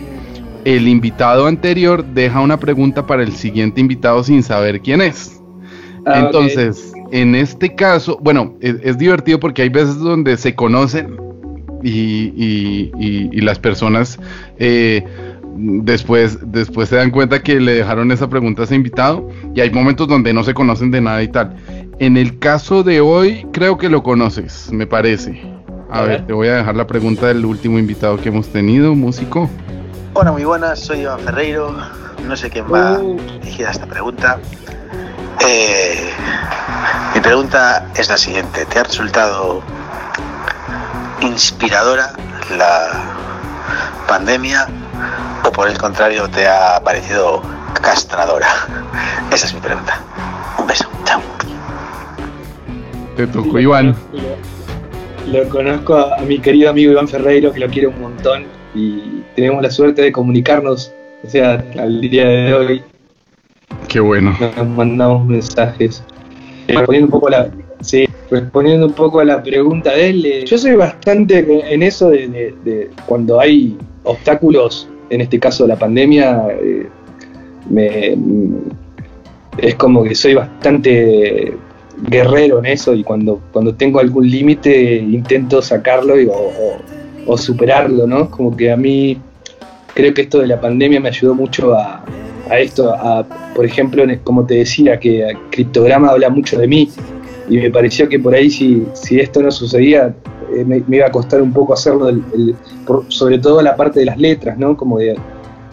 [0.64, 5.40] el invitado anterior deja una pregunta para el siguiente invitado sin saber quién es.
[6.07, 11.16] Ah, Entonces, en este caso, bueno, es, divertido porque hay veces donde se conocen
[11.85, 14.18] y, las personas
[14.59, 15.05] eh,
[15.57, 19.70] después, después se dan cuenta que le dejaron esa pregunta a ese invitado y hay
[19.70, 21.55] momentos donde no se conocen de nada y tal.
[21.99, 25.40] En el caso de hoy, creo que lo conoces, me parece.
[25.90, 29.49] A, ver, te voy a dejar la pregunta del último invitado que hemos tenido, músico.
[30.14, 31.77] Hola, muy buenas, soy Iván Ferreiro.
[32.27, 33.16] No sé quién va uh.
[33.40, 34.40] dirigida esta pregunta.
[35.47, 36.11] Eh,
[37.14, 39.62] mi pregunta es la siguiente: ¿Te ha resultado
[41.26, 42.12] inspiradora
[42.56, 43.04] la
[44.06, 44.68] pandemia
[45.44, 47.42] o por el contrario te ha parecido
[47.80, 48.48] castradora?
[49.32, 50.00] Esa es mi pregunta.
[50.58, 51.20] Un beso, chao.
[53.16, 53.94] Te tocó Iván.
[55.30, 59.62] Lo, conozco a, mi querido amigo Iván Ferreiro, que lo quiero un montón y tenemos
[59.62, 60.92] la suerte de comunicarnos,
[61.24, 62.82] o sea, al día de hoy.
[63.88, 64.37] Qué bueno.
[64.38, 66.02] Nos mandamos mensajes.
[66.66, 67.48] respondiendo un poco la,
[68.35, 72.90] respondiendo un poco a la pregunta de él, eh, yo soy bastante en eso de,
[73.07, 76.88] cuando hay obstáculos, en este caso la pandemia, eh,
[77.70, 78.16] me,
[79.59, 81.55] es como que soy bastante
[82.09, 86.14] guerrero en eso y cuando, cuando tengo algún límite intento sacarlo
[87.27, 88.31] o, superarlo, ¿no?
[88.31, 89.18] Como que a mí
[89.94, 92.05] creo que esto de la pandemia me ayudó mucho a,
[92.59, 96.90] esto, a, por ejemplo, como te decía, que Criptograma habla mucho de mí
[97.48, 100.14] y me pareció que por ahí si, si esto no sucedía
[100.57, 102.11] eh, me, iba a costar un poco hacerlo,
[103.09, 104.76] sobre todo la parte de las letras, ¿no?
[104.76, 105.16] Como de,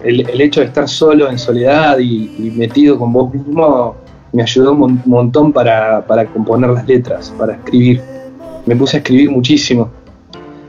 [0.04, 3.96] el, hecho de estar solo en soledad y metido con vos mismo
[4.34, 6.04] me ayudó un montón para,
[6.34, 8.02] componer las letras, para escribir.
[8.66, 9.90] Me puse a escribir muchísimo.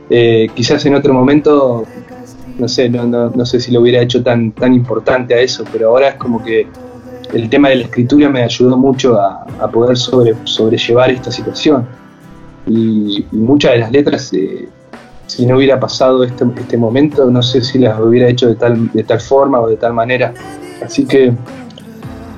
[0.09, 1.85] Eh, quizás en otro momento,
[2.59, 6.09] no sé, no, sé si lo hubiera hecho tan, tan importante a eso, pero ahora
[6.09, 6.67] es como que
[7.33, 11.85] el tema de la escritura me ayudó mucho a, poder sobre, sobrellevar esta situación.
[12.67, 14.69] Y, muchas de las letras, eh,
[15.27, 18.91] si no hubiera pasado este, este momento, no sé si las hubiera hecho de tal,
[18.91, 20.33] de tal forma o de tal manera.
[20.81, 21.33] Así que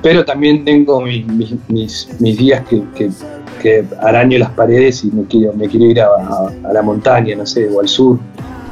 [0.06, 6.00] pero también tengo mis, días que, araño las paredes y me quiero, me quiero ir
[6.00, 8.16] a, la montaña, no sé, o al sur.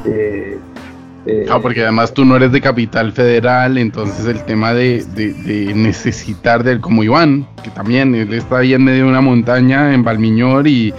[0.05, 0.57] Eh,
[1.25, 5.03] eh, ah, porque además tú no eres de capital federal, entonces el tema de,
[5.75, 10.03] necesitar del como Iván, que también él está ahí en medio de una montaña en
[10.03, 10.93] Balmiñor y,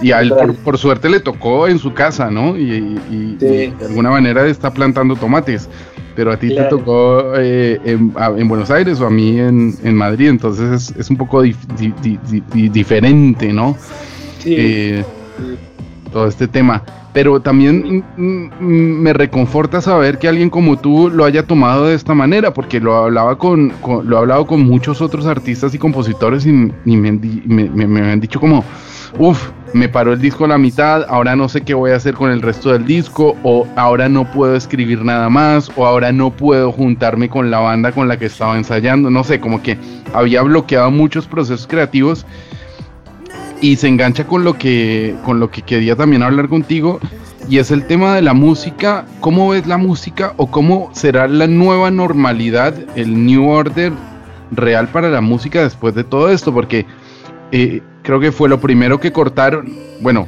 [0.00, 0.32] y a él
[0.64, 2.56] por, suerte le tocó en su casa, ¿no?
[2.56, 5.68] Y, de alguna manera está plantando tomates
[6.14, 8.12] pero a ti te tocó eh, en,
[8.48, 11.42] Buenos Aires o a mí en, Madrid, entonces es, un poco
[12.52, 13.76] diferente, ¿no?
[14.44, 15.02] Eh,
[16.12, 16.82] todo este tema.
[17.12, 22.54] Pero también me reconforta saber que alguien como tú lo haya tomado de esta manera,
[22.54, 23.72] porque lo hablaba con,
[24.04, 28.64] lo he hablado con muchos otros artistas y compositores y, me, me han dicho como
[29.18, 32.14] Uf, me paró el disco a la mitad, ahora no sé qué voy a hacer
[32.14, 36.30] con el resto del disco, o ahora no puedo escribir nada más, o ahora no
[36.30, 39.76] puedo juntarme con la banda con la que estaba ensayando, no sé, como que
[40.14, 42.26] había bloqueado muchos procesos creativos
[43.62, 47.00] y se engancha con lo que, con lo que quería también hablar contigo,
[47.48, 49.06] y es el tema de la música.
[49.20, 53.92] ¿Cómo ves la música o cómo será la nueva normalidad, el New Order
[54.50, 56.52] real para la música después de todo esto?
[56.52, 56.86] Porque
[57.52, 60.26] eh, creo que fue lo primero que cortaron, bueno,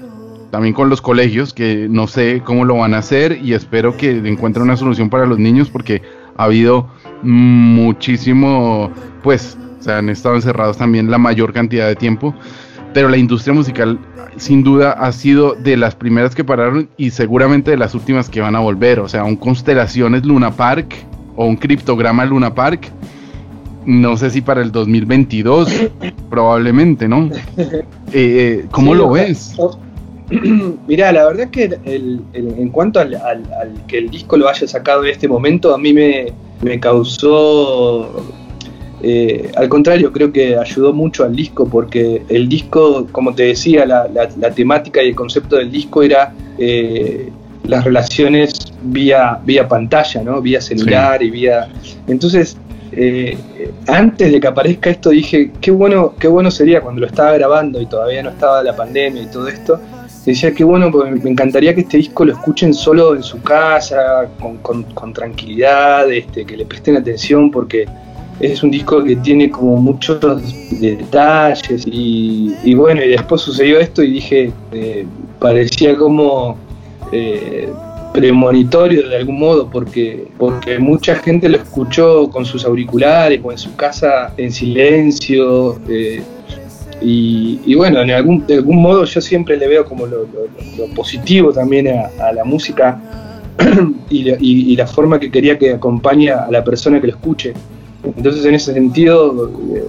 [0.51, 4.11] también con los colegios, que no sé cómo lo van a hacer y espero que
[4.11, 6.03] encuentren una solución para los niños porque
[6.37, 6.89] ha habido
[7.23, 8.93] muchísimo,
[9.25, 12.35] pues, o sea, han estado encerrados también la mayor cantidad de tiempo,
[12.95, 13.99] pero la industria musical
[14.37, 18.41] sin duda ha sido de las primeras que pararon y seguramente de las últimas que
[18.41, 20.95] van a volver, o sea, un Constelaciones Luna Park
[21.37, 22.91] o un criptograma Luna Park
[23.87, 25.69] no sé si para el 2022,
[26.31, 27.31] probablemente, ¿no?
[27.57, 29.57] Eh, eh, ¿Cómo lo ves?
[30.89, 33.13] Mirá, la verdad que en cuanto al,
[33.87, 38.25] que el disco lo haya sacado en este momento, a mí me, causó,
[39.07, 43.85] eh, al contrario, creo que ayudó mucho al disco, porque el disco, como te decía,
[43.85, 46.33] la, temática y el concepto del disco era
[47.65, 50.41] las relaciones vía, vía pantalla, ¿no?
[50.41, 51.69] Vía celular y vía...
[52.07, 52.57] Entonces,
[52.93, 53.37] eh,
[53.89, 57.81] antes de que aparezca esto dije, qué bueno, qué bueno sería cuando lo estaba grabando
[57.81, 59.81] y todavía no estaba la pandemia y todo esto.
[60.25, 64.27] Decía, qué bueno, porque me encantaría que este disco lo escuchen solo en su casa,
[64.39, 67.87] con, tranquilidad, este, que le presten atención, porque
[68.41, 70.21] es un disco que tiene como muchos
[70.81, 75.07] detalles y, bueno, y después sucedió esto y dije, eh,
[75.39, 76.57] parecía como...
[77.13, 77.69] Eh,
[78.15, 83.59] premonitorio de algún modo, porque, porque mucha gente lo escuchó con sus auriculares o en
[83.59, 85.81] su casa en silencio.
[85.89, 86.23] Eh,
[87.01, 90.27] y, bueno, en algún, de algún modo yo siempre le veo como lo,
[90.95, 93.01] positivo también a, la música
[94.09, 97.53] y, la forma que quería que acompañe a la persona que lo escuche.
[98.05, 99.85] Entonces en ese sentido eh,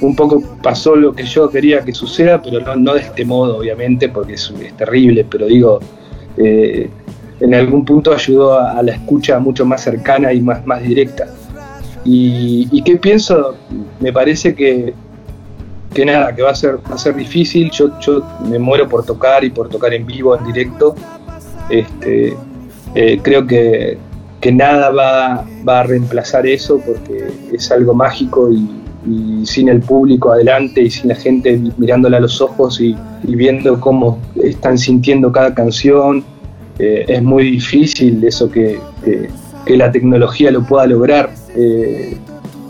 [0.00, 4.08] un poco pasó lo que yo quería que suceda, pero no, de este modo obviamente,
[4.08, 5.80] porque es, terrible, pero digo...
[6.36, 6.90] Eh,
[7.40, 11.26] en algún punto ayudó a, la escucha mucho más cercana y más, más directa.
[12.04, 13.56] Y, qué pienso?
[14.00, 14.94] Me parece que,
[15.92, 17.70] que nada, que va a ser, va a ser difícil.
[17.72, 20.94] Yo, yo me muero por tocar y por tocar en vivo, en directo.
[21.68, 22.36] Este,
[22.94, 23.98] eh, creo que,
[24.46, 28.68] que nada va, va, a reemplazar eso porque es algo mágico y,
[29.44, 33.80] sin el público adelante y sin la gente mirándola a los ojos y, y viendo
[33.80, 36.24] cómo están sintiendo cada canción
[36.78, 38.78] eh, es muy difícil eso que,
[39.66, 41.30] la tecnología lo pueda lograr.
[41.56, 42.16] Eh,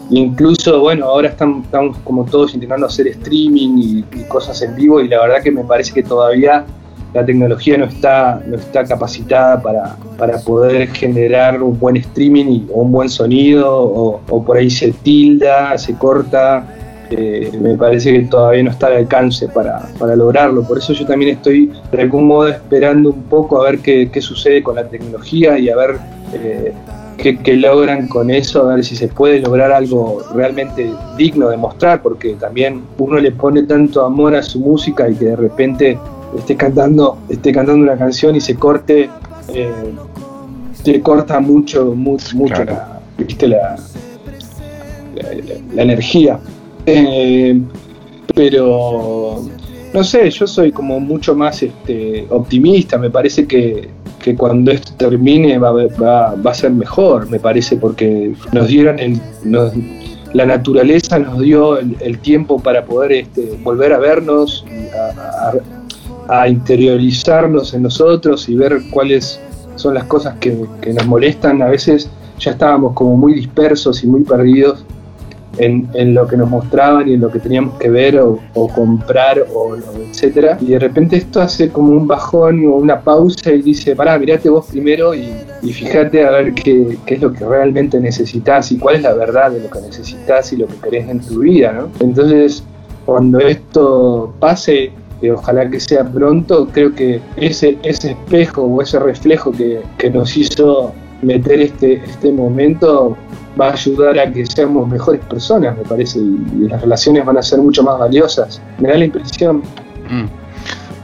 [0.08, 1.66] incluso, bueno, ahora estamos,
[2.04, 5.92] como todos intentando hacer streaming y, cosas en vivo y la verdad que me parece
[5.92, 6.64] que todavía
[7.16, 12.82] la tecnología no está, no está capacitada para, para poder generar un buen streaming o
[12.82, 16.66] un buen sonido o, por ahí se tilda, se corta
[17.60, 20.62] me parece que todavía no está al alcance para, lograrlo.
[20.64, 24.62] Por eso yo también estoy de algún modo esperando un poco a ver qué, sucede
[24.62, 25.96] con la tecnología y a ver
[26.34, 26.72] eh,
[27.16, 32.02] qué, logran con eso, a ver si se puede lograr algo realmente digno de mostrar,
[32.02, 35.98] porque también uno le pone tanto amor a su música y que de repente
[36.38, 39.10] esté cantando, esté cantando una canción y se corte,
[39.48, 39.70] eh,
[40.82, 42.64] te corta mucho, mucho, mucho
[43.46, 43.76] la,
[45.74, 46.38] la energía.
[46.86, 47.60] Eh,
[48.34, 49.42] pero
[49.92, 53.88] no sé, yo soy como mucho más este, optimista, me parece que,
[54.36, 59.20] cuando esto termine va, a ser mejor, me parece, porque nos dieron el,
[60.32, 65.52] la naturaleza nos dio el, tiempo para poder este, volver a vernos, a,
[66.48, 69.40] interiorizarnos en nosotros y ver cuáles
[69.76, 71.62] son las cosas que, nos molestan.
[71.62, 74.84] A veces ya estábamos como muy dispersos y muy perdidos
[75.58, 78.38] en, lo que nos mostraban y en lo que teníamos que ver o,
[78.74, 79.76] comprar o,
[80.10, 84.18] etcétera y de repente esto hace como un bajón o una pausa y dice pará
[84.18, 88.96] mirate vos primero y, fíjate a ver qué, es lo que realmente necesitas y cuál
[88.96, 92.62] es la verdad de lo que necesitas y lo que querés en tu vida entonces
[93.06, 98.98] cuando esto pase que ojalá que sea pronto, creo que ese, ese espejo o ese
[98.98, 103.16] reflejo que, que nos hizo meter este, este momento
[103.60, 107.42] va a ayudar a que seamos mejores personas, me parece, y, las relaciones van a
[107.42, 108.60] ser mucho más valiosas.
[108.78, 109.62] Me da la impresión.
[110.10, 110.26] Mm.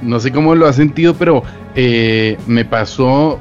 [0.02, 1.44] No sé cómo lo has sentido, pero
[1.76, 3.38] eh, me pasó,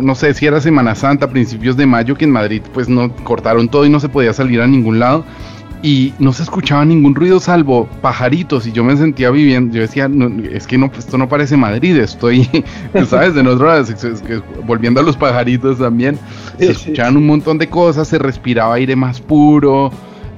[0.00, 3.68] no sé si era Semana Santa, principios de mayo, que en Madrid pues no cortaron
[3.68, 5.24] todo y no se podía salir a ningún lado
[5.82, 10.10] y no se escuchaba ningún ruido salvo pajaritos y yo me sentía viviendo, yo decía,
[10.52, 12.48] es que no, esto no parece Madrid, estoy,
[13.08, 13.34] ¿sabes?
[13.34, 13.94] De nosotros,
[14.66, 16.18] volviendo a los pajaritos también,
[16.58, 19.92] se escuchaban un montón de cosas, se respiraba aire más puro,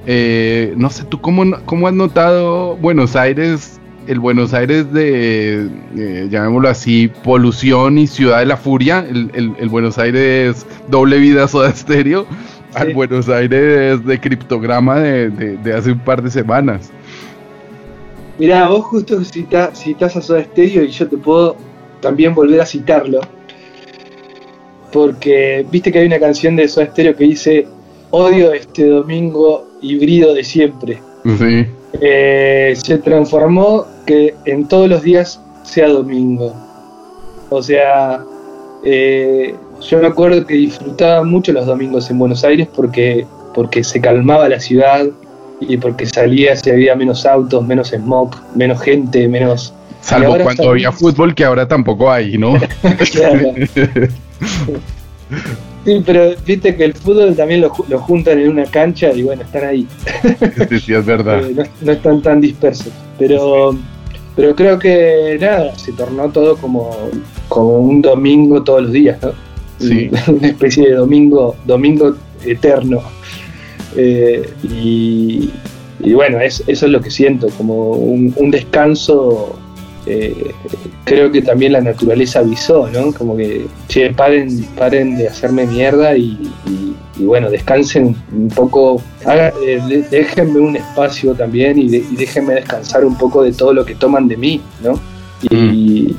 [0.05, 3.77] eh, no sé, ¿tú cómo, cómo has notado Buenos Aires
[4.07, 9.53] el Buenos Aires de, eh, llamémoslo así, polución y ciudad de la furia, el, el-
[9.59, 12.25] el Buenos Aires doble vida soda estéreo,
[12.75, 12.93] al Sí.
[12.93, 16.89] Buenos Aires de criptograma de, de- de hace un par de semanas.
[18.39, 21.55] Mirá, vos justo cita- citás a Soda Stereo y yo te puedo
[22.01, 23.21] también volver a citarlo.
[24.91, 27.67] Porque viste que hay una canción de Soda Stereo que dice
[28.09, 31.01] Odio este domingo híbrido de siempre.
[31.37, 31.65] Sí,
[32.01, 36.53] Eh, se transformó que en todos los días sea domingo.
[37.49, 38.23] O sea,
[38.83, 43.99] eh, yo me acuerdo que disfrutaba mucho los domingos en Buenos Aires porque, porque se
[43.99, 45.05] calmaba la ciudad
[45.59, 49.73] y porque salía, se había menos autos, menos smog, menos gente, menos...
[50.01, 52.53] Salvo cuando había fútbol que ahora tampoco hay, ¿no?
[53.11, 53.53] Claro.
[55.85, 59.41] Sí, pero viste que el fútbol también lo, lo juntan en una cancha y bueno,
[59.41, 59.87] están ahí.
[60.69, 61.41] sí, sí, es verdad.
[61.49, 62.91] Eh, no, no están tan dispersos.
[63.17, 63.77] Pero,
[64.35, 66.95] pero creo que nada, se tornó todo como,
[67.47, 69.31] como un domingo todos los días, ¿no?
[69.87, 70.09] Sí.
[70.31, 72.15] Una especie de domingo, domingo
[72.45, 73.01] eterno.
[73.95, 75.49] Eh, y,
[75.99, 79.57] y bueno, es- eso es lo que siento, como un, un descanso.
[80.07, 80.51] eh,
[81.03, 83.11] creo que también la naturaleza avisó, ¿no?
[83.13, 88.99] Como que, che, paren, paren de hacerme mierda y, y- y bueno, descansen un poco,
[89.25, 93.73] haga- eh, déjenme un espacio también y, de- y déjenme descansar un poco de todo
[93.73, 94.99] lo que toman de mí, ¿no?
[95.51, 96.15] Y,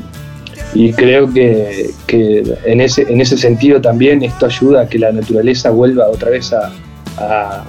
[0.74, 5.12] y creo que, que en, ese, en ese sentido también esto ayuda a que la
[5.12, 6.72] naturaleza vuelva otra vez a,
[7.18, 7.64] a-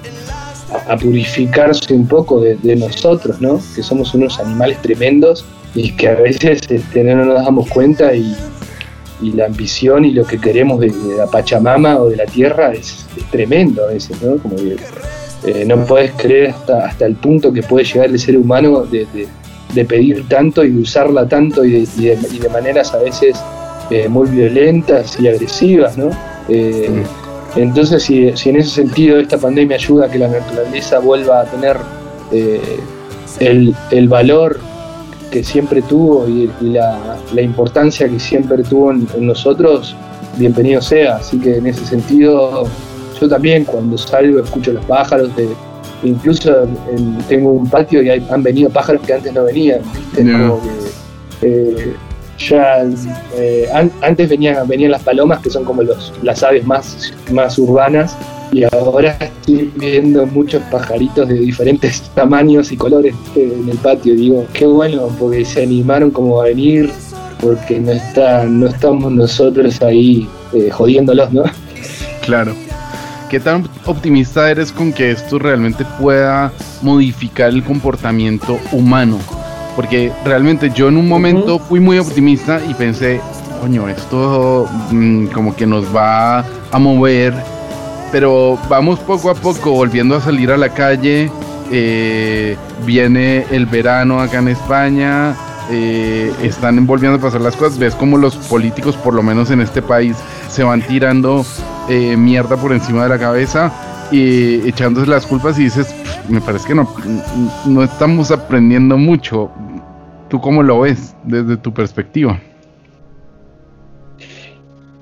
[0.98, 3.60] purificarse un poco de, nosotros, ¿no?
[3.76, 5.46] Que somos unos animales tremendos
[5.76, 8.36] y que a veces este, no nos damos cuenta y,
[9.22, 12.74] y la ambición y lo que queremos de, de la Pachamama o de la tierra
[12.74, 14.38] es, es tremendo a veces, ¿no?
[14.38, 14.78] Como que
[15.46, 19.06] eh, no puedes creer hasta, hasta el punto que puede llegar el ser humano de-
[19.74, 22.98] de pedir tanto y de usarla tanto y de, y de- y de maneras a
[23.00, 23.36] veces
[23.90, 26.10] eh, muy violentas y agresivas, ¿no?
[26.50, 27.04] Eh,
[27.56, 31.46] entonces, si, si en ese sentido esta pandemia ayuda a que la naturaleza vuelva a
[31.46, 31.78] tener
[32.32, 32.60] eh,
[33.40, 34.60] el, el valor
[35.32, 39.96] que siempre tuvo y, y la, la importancia que siempre tuvo en, en nosotros,
[40.38, 41.18] bienvenido sea.
[41.18, 42.66] Así que en ese sentido,
[43.20, 45.48] yo también cuando salgo escucho los pájaros, de,
[46.04, 46.64] incluso
[46.96, 50.24] en- tengo un patio y hay- han venido pájaros que antes no venían, ¿viste?
[50.48, 50.70] Como que,
[51.48, 51.94] eh,
[52.40, 52.84] ya
[53.38, 57.58] eh, an- antes venían, venían las palomas, que son como los, las aves más, más
[57.60, 58.16] urbanas,
[58.52, 64.16] y ahora estoy viendo muchos pajaritos de diferentes tamaños y colores en el patio.
[64.16, 66.90] Digo, qué bueno, porque se animaron como a venir,
[67.42, 71.44] porque no, está, no estamos nosotros ahí eh, jodiéndolos, ¿no?
[72.26, 72.54] Claro.
[73.34, 76.52] ¿Qué tan optimista eres con que esto realmente pueda
[76.84, 79.18] modificar el comportamiento humano?
[79.76, 83.20] Porque realmente yo en un momento fui muy optimista y pensé,
[83.60, 87.34] coño, esto mm, como que nos va a mover,
[88.12, 91.32] pero vamos poco a poco volviendo a salir a la calle.
[91.72, 92.56] eh,
[92.86, 95.36] viene el verano acá en España,
[95.72, 97.80] eh, están volviendo a pasar las cosas.
[97.80, 100.18] Ves como los políticos, por lo menos en este país,
[100.54, 101.44] se van tirando
[101.90, 103.72] eh, mierda por encima de la cabeza
[104.12, 106.88] y echándose las culpas y dices, "Pff, me parece que no,
[107.66, 109.50] no estamos aprendiendo mucho.
[110.30, 112.40] ¿Tú cómo lo ves desde tu perspectiva?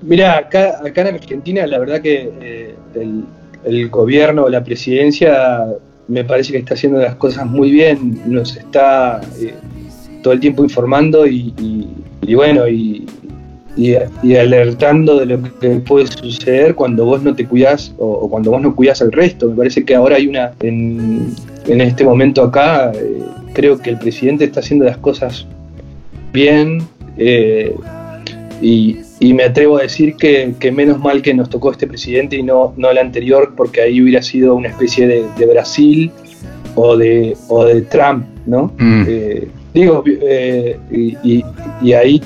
[0.02, 3.26] Mira, acá, acá en Argentina la verdad que eh, el,
[3.66, 5.66] el gobierno, la presidencia,
[6.08, 9.54] me parece que está haciendo las cosas muy bien, nos está eh,
[10.24, 11.54] todo el tiempo informando y
[12.36, 13.06] bueno, y,
[13.78, 18.30] y- y alertando de lo que puede suceder cuando vos no te cuidás o, o
[18.30, 19.48] cuando vos no cuidás al resto.
[19.50, 21.34] Me parece que ahora hay una, en,
[21.68, 23.22] en este momento acá, eh,
[23.54, 25.46] creo que el presidente está haciendo las cosas
[26.34, 26.82] bien.
[27.18, 27.76] eh,
[28.62, 32.36] y, y me atrevo a decir que, que menos mal que nos tocó este presidente
[32.36, 36.12] y no, no el anterior, porque ahí hubiera sido una especie de, de Brasil
[36.76, 38.72] o de, o de Trump, ¿no?
[38.78, 39.04] Mm.
[39.08, 41.46] Eh, digo, eh, y, y-
[41.82, 42.22] y ahí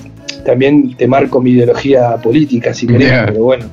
[0.46, 3.26] también te marco mi ideología política, si querés, Yeah.
[3.28, 3.66] pero bueno.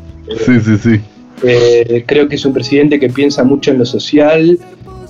[0.44, 1.00] Sí, sí, sí.
[1.44, 4.58] Eh, creo que es un presidente que piensa mucho en lo social,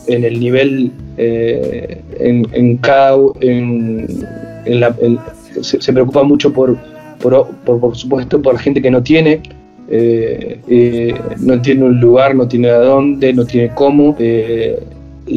[0.08, 4.06] en el nivel, eh, en, en cada, en,
[4.64, 5.18] en la- en-
[5.60, 6.76] se, se preocupa mucho por,
[7.20, 9.40] por, por, por supuesto, por la gente que no tiene,
[9.90, 14.16] eh, eh, no tiene un lugar, no tiene a dónde, no tiene cómo.
[14.18, 14.80] eh,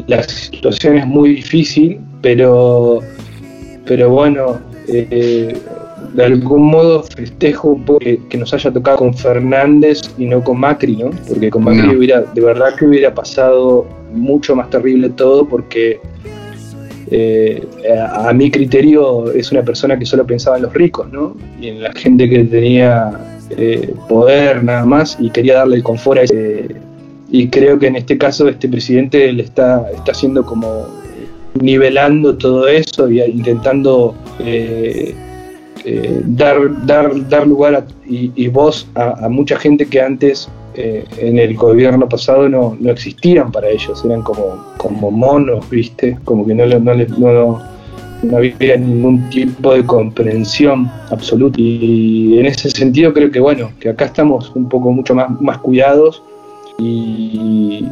[0.07, 3.01] la situación es muy difícil, pero,
[3.85, 4.57] pero bueno,
[6.13, 10.43] de algún modo festejo un poco que, que nos haya tocado con Fernández y no
[10.43, 11.09] con Macri, ¿no?
[11.27, 11.97] Porque con Macri No.
[11.97, 15.99] hubiera, de verdad que hubiera pasado mucho más terrible todo porque
[17.11, 17.61] eh,
[17.99, 21.35] a, a mi criterio es una persona que solo pensaba en los ricos, ¿no?
[21.61, 23.11] Y en la gente que tenía
[23.51, 26.67] eh, poder nada más y quería darle el confort a ese.
[27.29, 30.87] Y creo que en este caso este presidente le está, está haciendo como
[31.61, 35.13] nivelando todo eso y intentando eh,
[35.85, 41.37] eh, dar, dar, dar lugar y, y voz a, mucha gente que antes eh, en
[41.37, 46.17] el gobierno pasado no, no existían para ellos, eran como, como monos, ¿viste?
[46.25, 47.61] Como que no, no, no,
[48.23, 51.55] no había ningún tipo de comprensión absoluta.
[51.59, 55.59] Y en ese sentido creo que bueno, que acá estamos un poco mucho más, más
[55.59, 56.23] cuidados
[56.79, 57.85] y,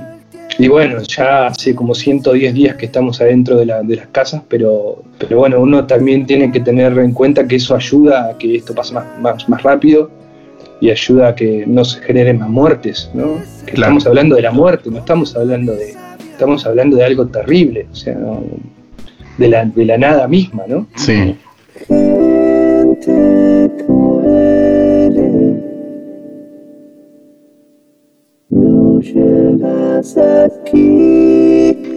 [0.60, 4.42] y bueno, ya hace como 110 días que estamos adentro de, la- de las casas,
[4.48, 8.56] pero, pero bueno, uno también tiene que tener en cuenta que eso ayuda a que
[8.56, 10.12] esto pase más, más, más rápido
[10.80, 13.36] y ayuda a que no se generen más muertes, ¿no?
[13.66, 13.94] Que Claro.
[13.98, 15.94] estamos hablando de la muerte, no estamos hablando de,
[16.32, 18.44] estamos hablando de algo terrible, o sea, no-
[19.38, 20.86] de, la, de la nada misma, ¿no?
[20.96, 21.36] Sí.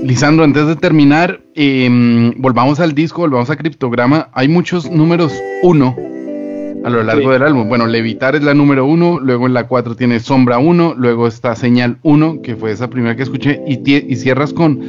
[0.02, 4.28] Lisandro, antes de terminar, em, volvamos al disco, volvamos a Criptograma.
[4.32, 5.32] Hay muchos números
[5.62, 5.96] uno
[6.84, 7.28] a lo largo Sí.
[7.32, 7.68] del álbum.
[7.68, 11.56] Bueno, Levitar es la número uno, luego en la 4 tiene Sombra 1, luego está
[11.56, 14.80] Señal 1, que fue esa primera que escuché, y, cierras con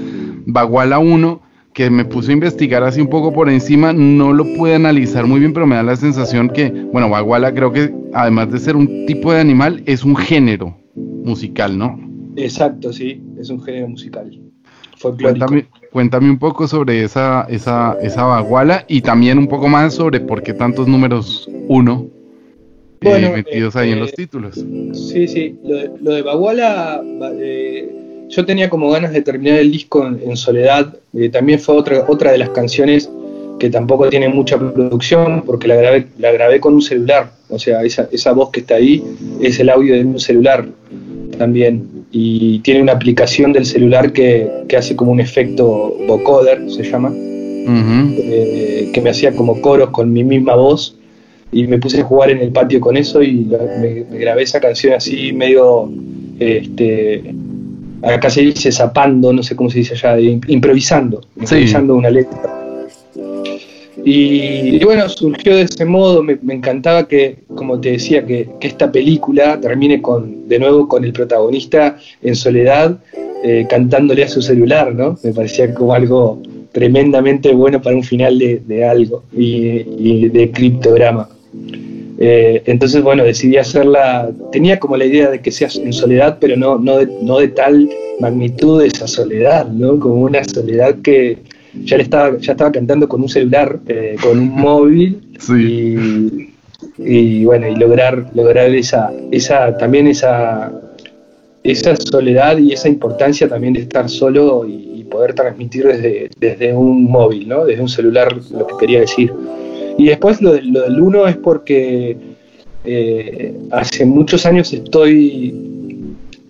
[0.46, 1.42] Baguala 1,
[1.74, 5.40] que me puse a investigar así un poco por encima, no lo pude analizar muy
[5.40, 9.06] bien, pero me da la sensación que, bueno, Baguala creo que además de ser un
[9.08, 12.07] tipo de animal, es un género musical, ¿no?
[12.38, 14.32] Exacto, sí, es un género musical.
[15.00, 20.20] Cuéntame, cuéntame un poco sobre esa, esa, esa baguala y también un poco más sobre
[20.20, 22.08] por qué tantos números uno
[23.02, 24.56] eh, metidos ahí en este, los títulos.
[24.94, 29.60] Sí, sí, lo de, lo de Baguala, ba- eh, yo tenía como ganas de terminar
[29.60, 33.10] el disco en, en soledad, eh, también fue otra, otra de las canciones
[33.60, 37.84] que tampoco tiene mucha producción porque la grabé, la grabé con un celular, o sea,
[37.84, 39.04] esa, esa voz que está ahí
[39.42, 40.68] es el audio de un celular
[41.38, 46.84] también, y tiene una aplicación del celular que, que hace como un efecto vocoder, se
[46.84, 47.12] llama,
[48.18, 50.96] eh, que me hacía como coros con mi misma voz
[51.52, 53.46] y me puse a jugar en el patio con eso y
[53.82, 55.90] me, me grabé esa canción así medio
[56.40, 57.34] este
[58.04, 62.57] acá se dice zapando, no sé cómo se dice allá, im- improvisando, improvisando una letra.
[64.10, 69.60] Y, bueno, surgió de ese modo, me, encantaba que, como te decía, que, esta película
[69.60, 72.98] termine con, de nuevo con el protagonista en soledad,
[73.44, 75.20] eh, cantándole a su celular, ¿no?
[75.24, 76.42] Me parecía como algo
[76.72, 81.28] tremendamente bueno para un final de, algo y, y de criptograma.
[82.18, 86.56] Eh, entonces, bueno, decidí hacerla, tenía como la idea de que sea en soledad, pero
[86.56, 87.90] no, no, de, no de tal
[88.22, 90.00] magnitud de esa soledad, ¿no?
[90.00, 91.40] Como una soledad que
[91.74, 95.54] ya le estaba, ya estaba cantando con un celular, eh, con un móvil, Sí.
[95.54, 96.54] y,
[97.42, 100.72] y, bueno, y lograr, lograr esa, esa, también esa,
[101.64, 106.74] esa soledad y esa importancia también de estar solo y, y poder transmitir desde, desde
[106.74, 107.66] un móvil, ¿no?
[107.66, 109.32] Desde un celular, lo que quería decir.
[109.98, 112.16] Y después lo, de- lo del uno es porque
[112.86, 115.54] eh, hace muchos años estoy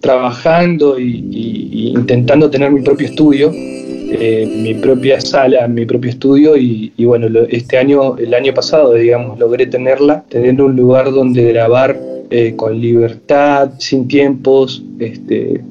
[0.07, 6.93] trabajando y, intentando tener mi propio estudio, eh, mi propia sala, mi propio estudio y,
[7.03, 11.99] bueno, este año, el año pasado, digamos, logré tenerla, tener un lugar donde grabar
[12.29, 15.61] eh, con libertad, sin tiempos, este,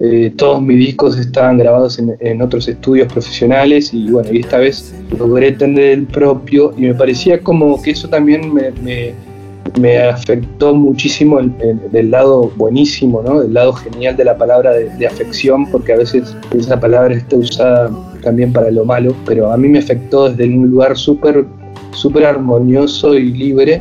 [0.00, 4.94] eh, todos mis discos estaban grabados en, otros estudios profesionales y bueno, y esta vez
[5.18, 9.14] logré tener el propio y me parecía como que eso también me-
[9.80, 13.40] me afectó muchísimo el- el- del lado buenísimo, ¿no?
[13.40, 17.36] del lado genial de la palabra de, de afección, porque a veces esa palabra está
[17.36, 17.90] usada
[18.22, 21.44] también para lo malo, pero a mí me afectó desde un lugar súper
[21.92, 23.80] súper armonioso y libre,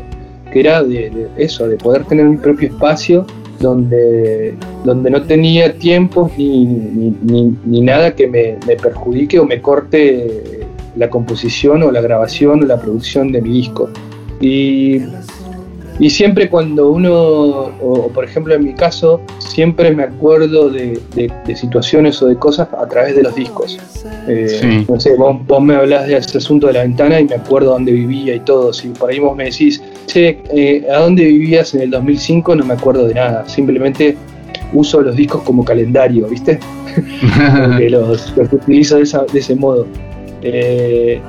[0.51, 3.25] que era de, eso, de poder tener mi propio espacio
[3.59, 4.53] donde,
[4.85, 9.61] donde no tenía tiempos ni, ni, ni- ni nada que me, me perjudique o me
[9.61, 10.61] corte
[10.95, 13.89] la composición o la grabación o la producción de mi disco.
[14.39, 14.99] Y,
[15.99, 21.31] y siempre cuando uno, o, por ejemplo en mi caso, siempre me acuerdo de, de-
[21.45, 23.77] de situaciones o de cosas a través de los discos.
[24.27, 24.85] Eh, Sí.
[24.89, 27.71] No sé, vos, vos me hablás de ese asunto de la ventana y me acuerdo
[27.71, 28.73] dónde vivía y todo.
[28.73, 32.55] Si por ahí vos me decís, che, eh, ¿a dónde vivías en el 2005?
[32.55, 33.47] No me acuerdo de nada.
[33.47, 34.15] Simplemente
[34.73, 36.59] uso los discos como calendario, ¿viste?
[37.89, 39.87] Los, los utilizo de, esa- de ese modo.
[40.41, 41.19] Eh,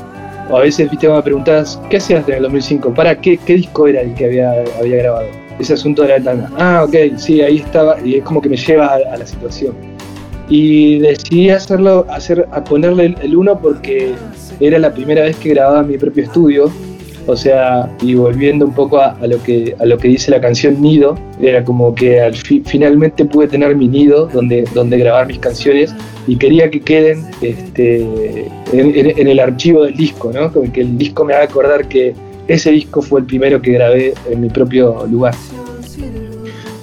[0.51, 2.92] o a veces, viste, me preguntás, ¿qué hacías en el 2005?
[2.95, 5.26] ¿Para qué, qué disco era el que había, grabado?
[5.59, 6.51] Ese asunto de la ventana.
[6.59, 9.74] Ah, ok, sí, ahí estaba, y es como que me lleva a, la situación.
[10.49, 14.14] y decidí hacerlo, hacer, ponerle el 1 porque
[14.61, 16.70] era la primera vez que grababa mi propio estudio.
[17.26, 20.80] O sea, y volviendo un poco a, lo, que, a lo que dice la canción
[20.82, 25.94] Nido, era como que al finalmente pude tener mi nido donde, donde grabar mis canciones
[26.26, 28.00] y quería que queden este,
[28.72, 30.52] en, el archivo del disco, ¿no?
[30.52, 32.14] Como que el disco me haga acordar que
[32.46, 35.34] ese disco fue el primero que grabé en mi propio lugar.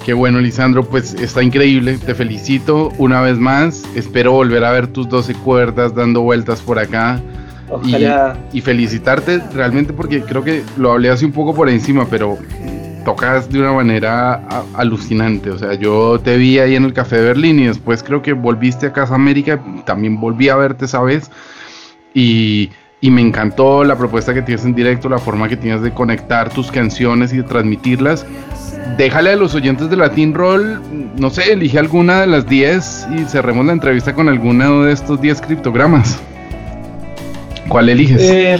[0.04, 4.88] Qué bueno, Lisandro, pues está increíble, te felicito una vez más, espero volver a ver
[4.88, 7.22] tus 12 cuerdas dando vueltas por acá.
[8.52, 12.38] Y, felicitarte realmente porque creo que lo hablé así un poco por encima, pero
[13.04, 14.42] tocas de una manera
[14.74, 15.50] alucinante.
[15.50, 18.32] O sea, yo te vi ahí en el Café de Berlín y después creo que
[18.32, 21.30] volviste a Casa América, también volví a verte esa vez.
[22.14, 22.70] Y,
[23.00, 26.50] y me encantó la propuesta que tienes en directo, la forma que tienes de conectar
[26.50, 28.26] tus canciones y de transmitirlas
[28.96, 30.80] déjale a los oyentes de Latin Roll,
[31.16, 35.20] no sé, elige alguna de las 10 y cerremos la entrevista con alguno de estos
[35.20, 36.20] 10 criptogramas.
[37.72, 38.20] ¿Cuál eliges?
[38.20, 38.58] Eh,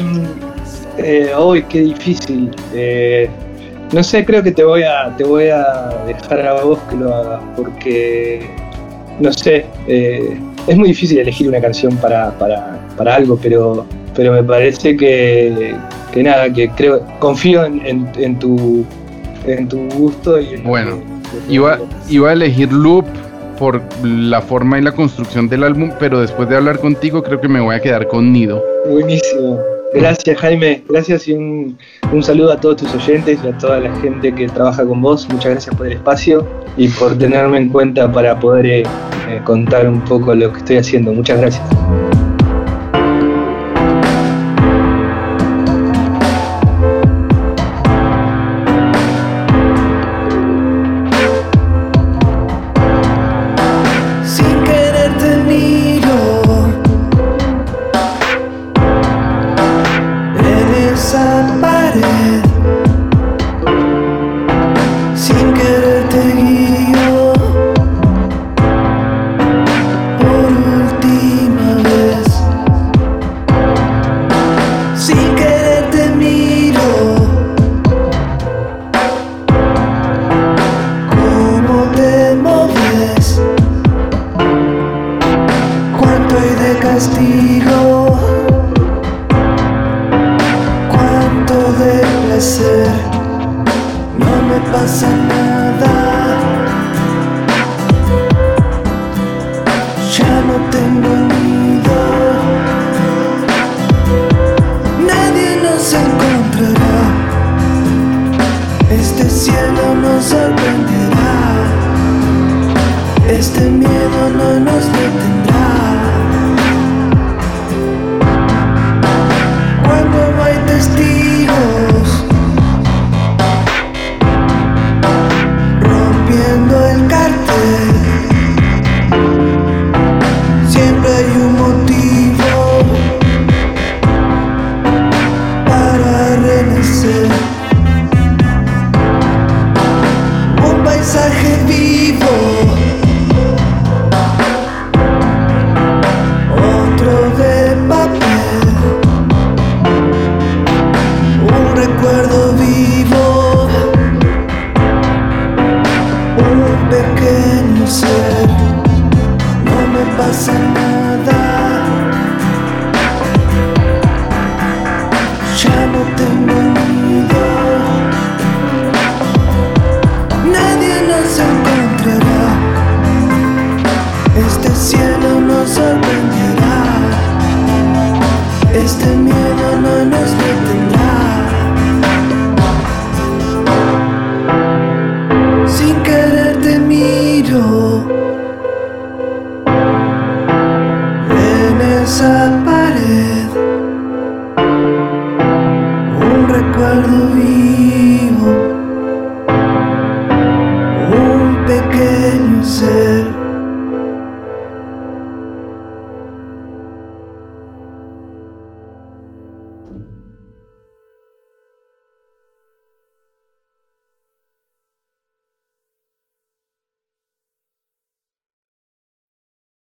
[0.96, 2.50] eh, hoy qué difícil.
[2.72, 3.28] Eh,
[3.92, 7.14] no sé, creo que te voy a te voy a dejar a vos que lo
[7.14, 8.46] hagas porque
[9.20, 13.84] no sé, eh, es muy difícil elegir una canción para, para, para algo, pero
[14.14, 15.74] pero me parece que,
[16.10, 18.82] que nada, que creo, confío en, en tu
[19.46, 20.98] en tu gusto y bueno
[21.50, 23.04] iba, iba a elegir Loop
[23.62, 27.46] por la forma y la construcción del álbum pero después de hablar contigo creo que
[27.46, 28.60] me voy a quedar con Nido.
[28.90, 29.56] Buenísimo.
[29.94, 30.82] Gracias Jaime.
[30.88, 31.78] Gracias y un,
[32.10, 35.28] un saludo a todos tus oyentes y a toda la gente que trabaja con vos.
[35.28, 36.44] Muchas gracias por el espacio
[36.76, 38.82] y por tenerme en cuenta para poder eh,
[39.44, 41.12] contar un poco lo que estoy haciendo.
[41.12, 41.62] Muchas gracias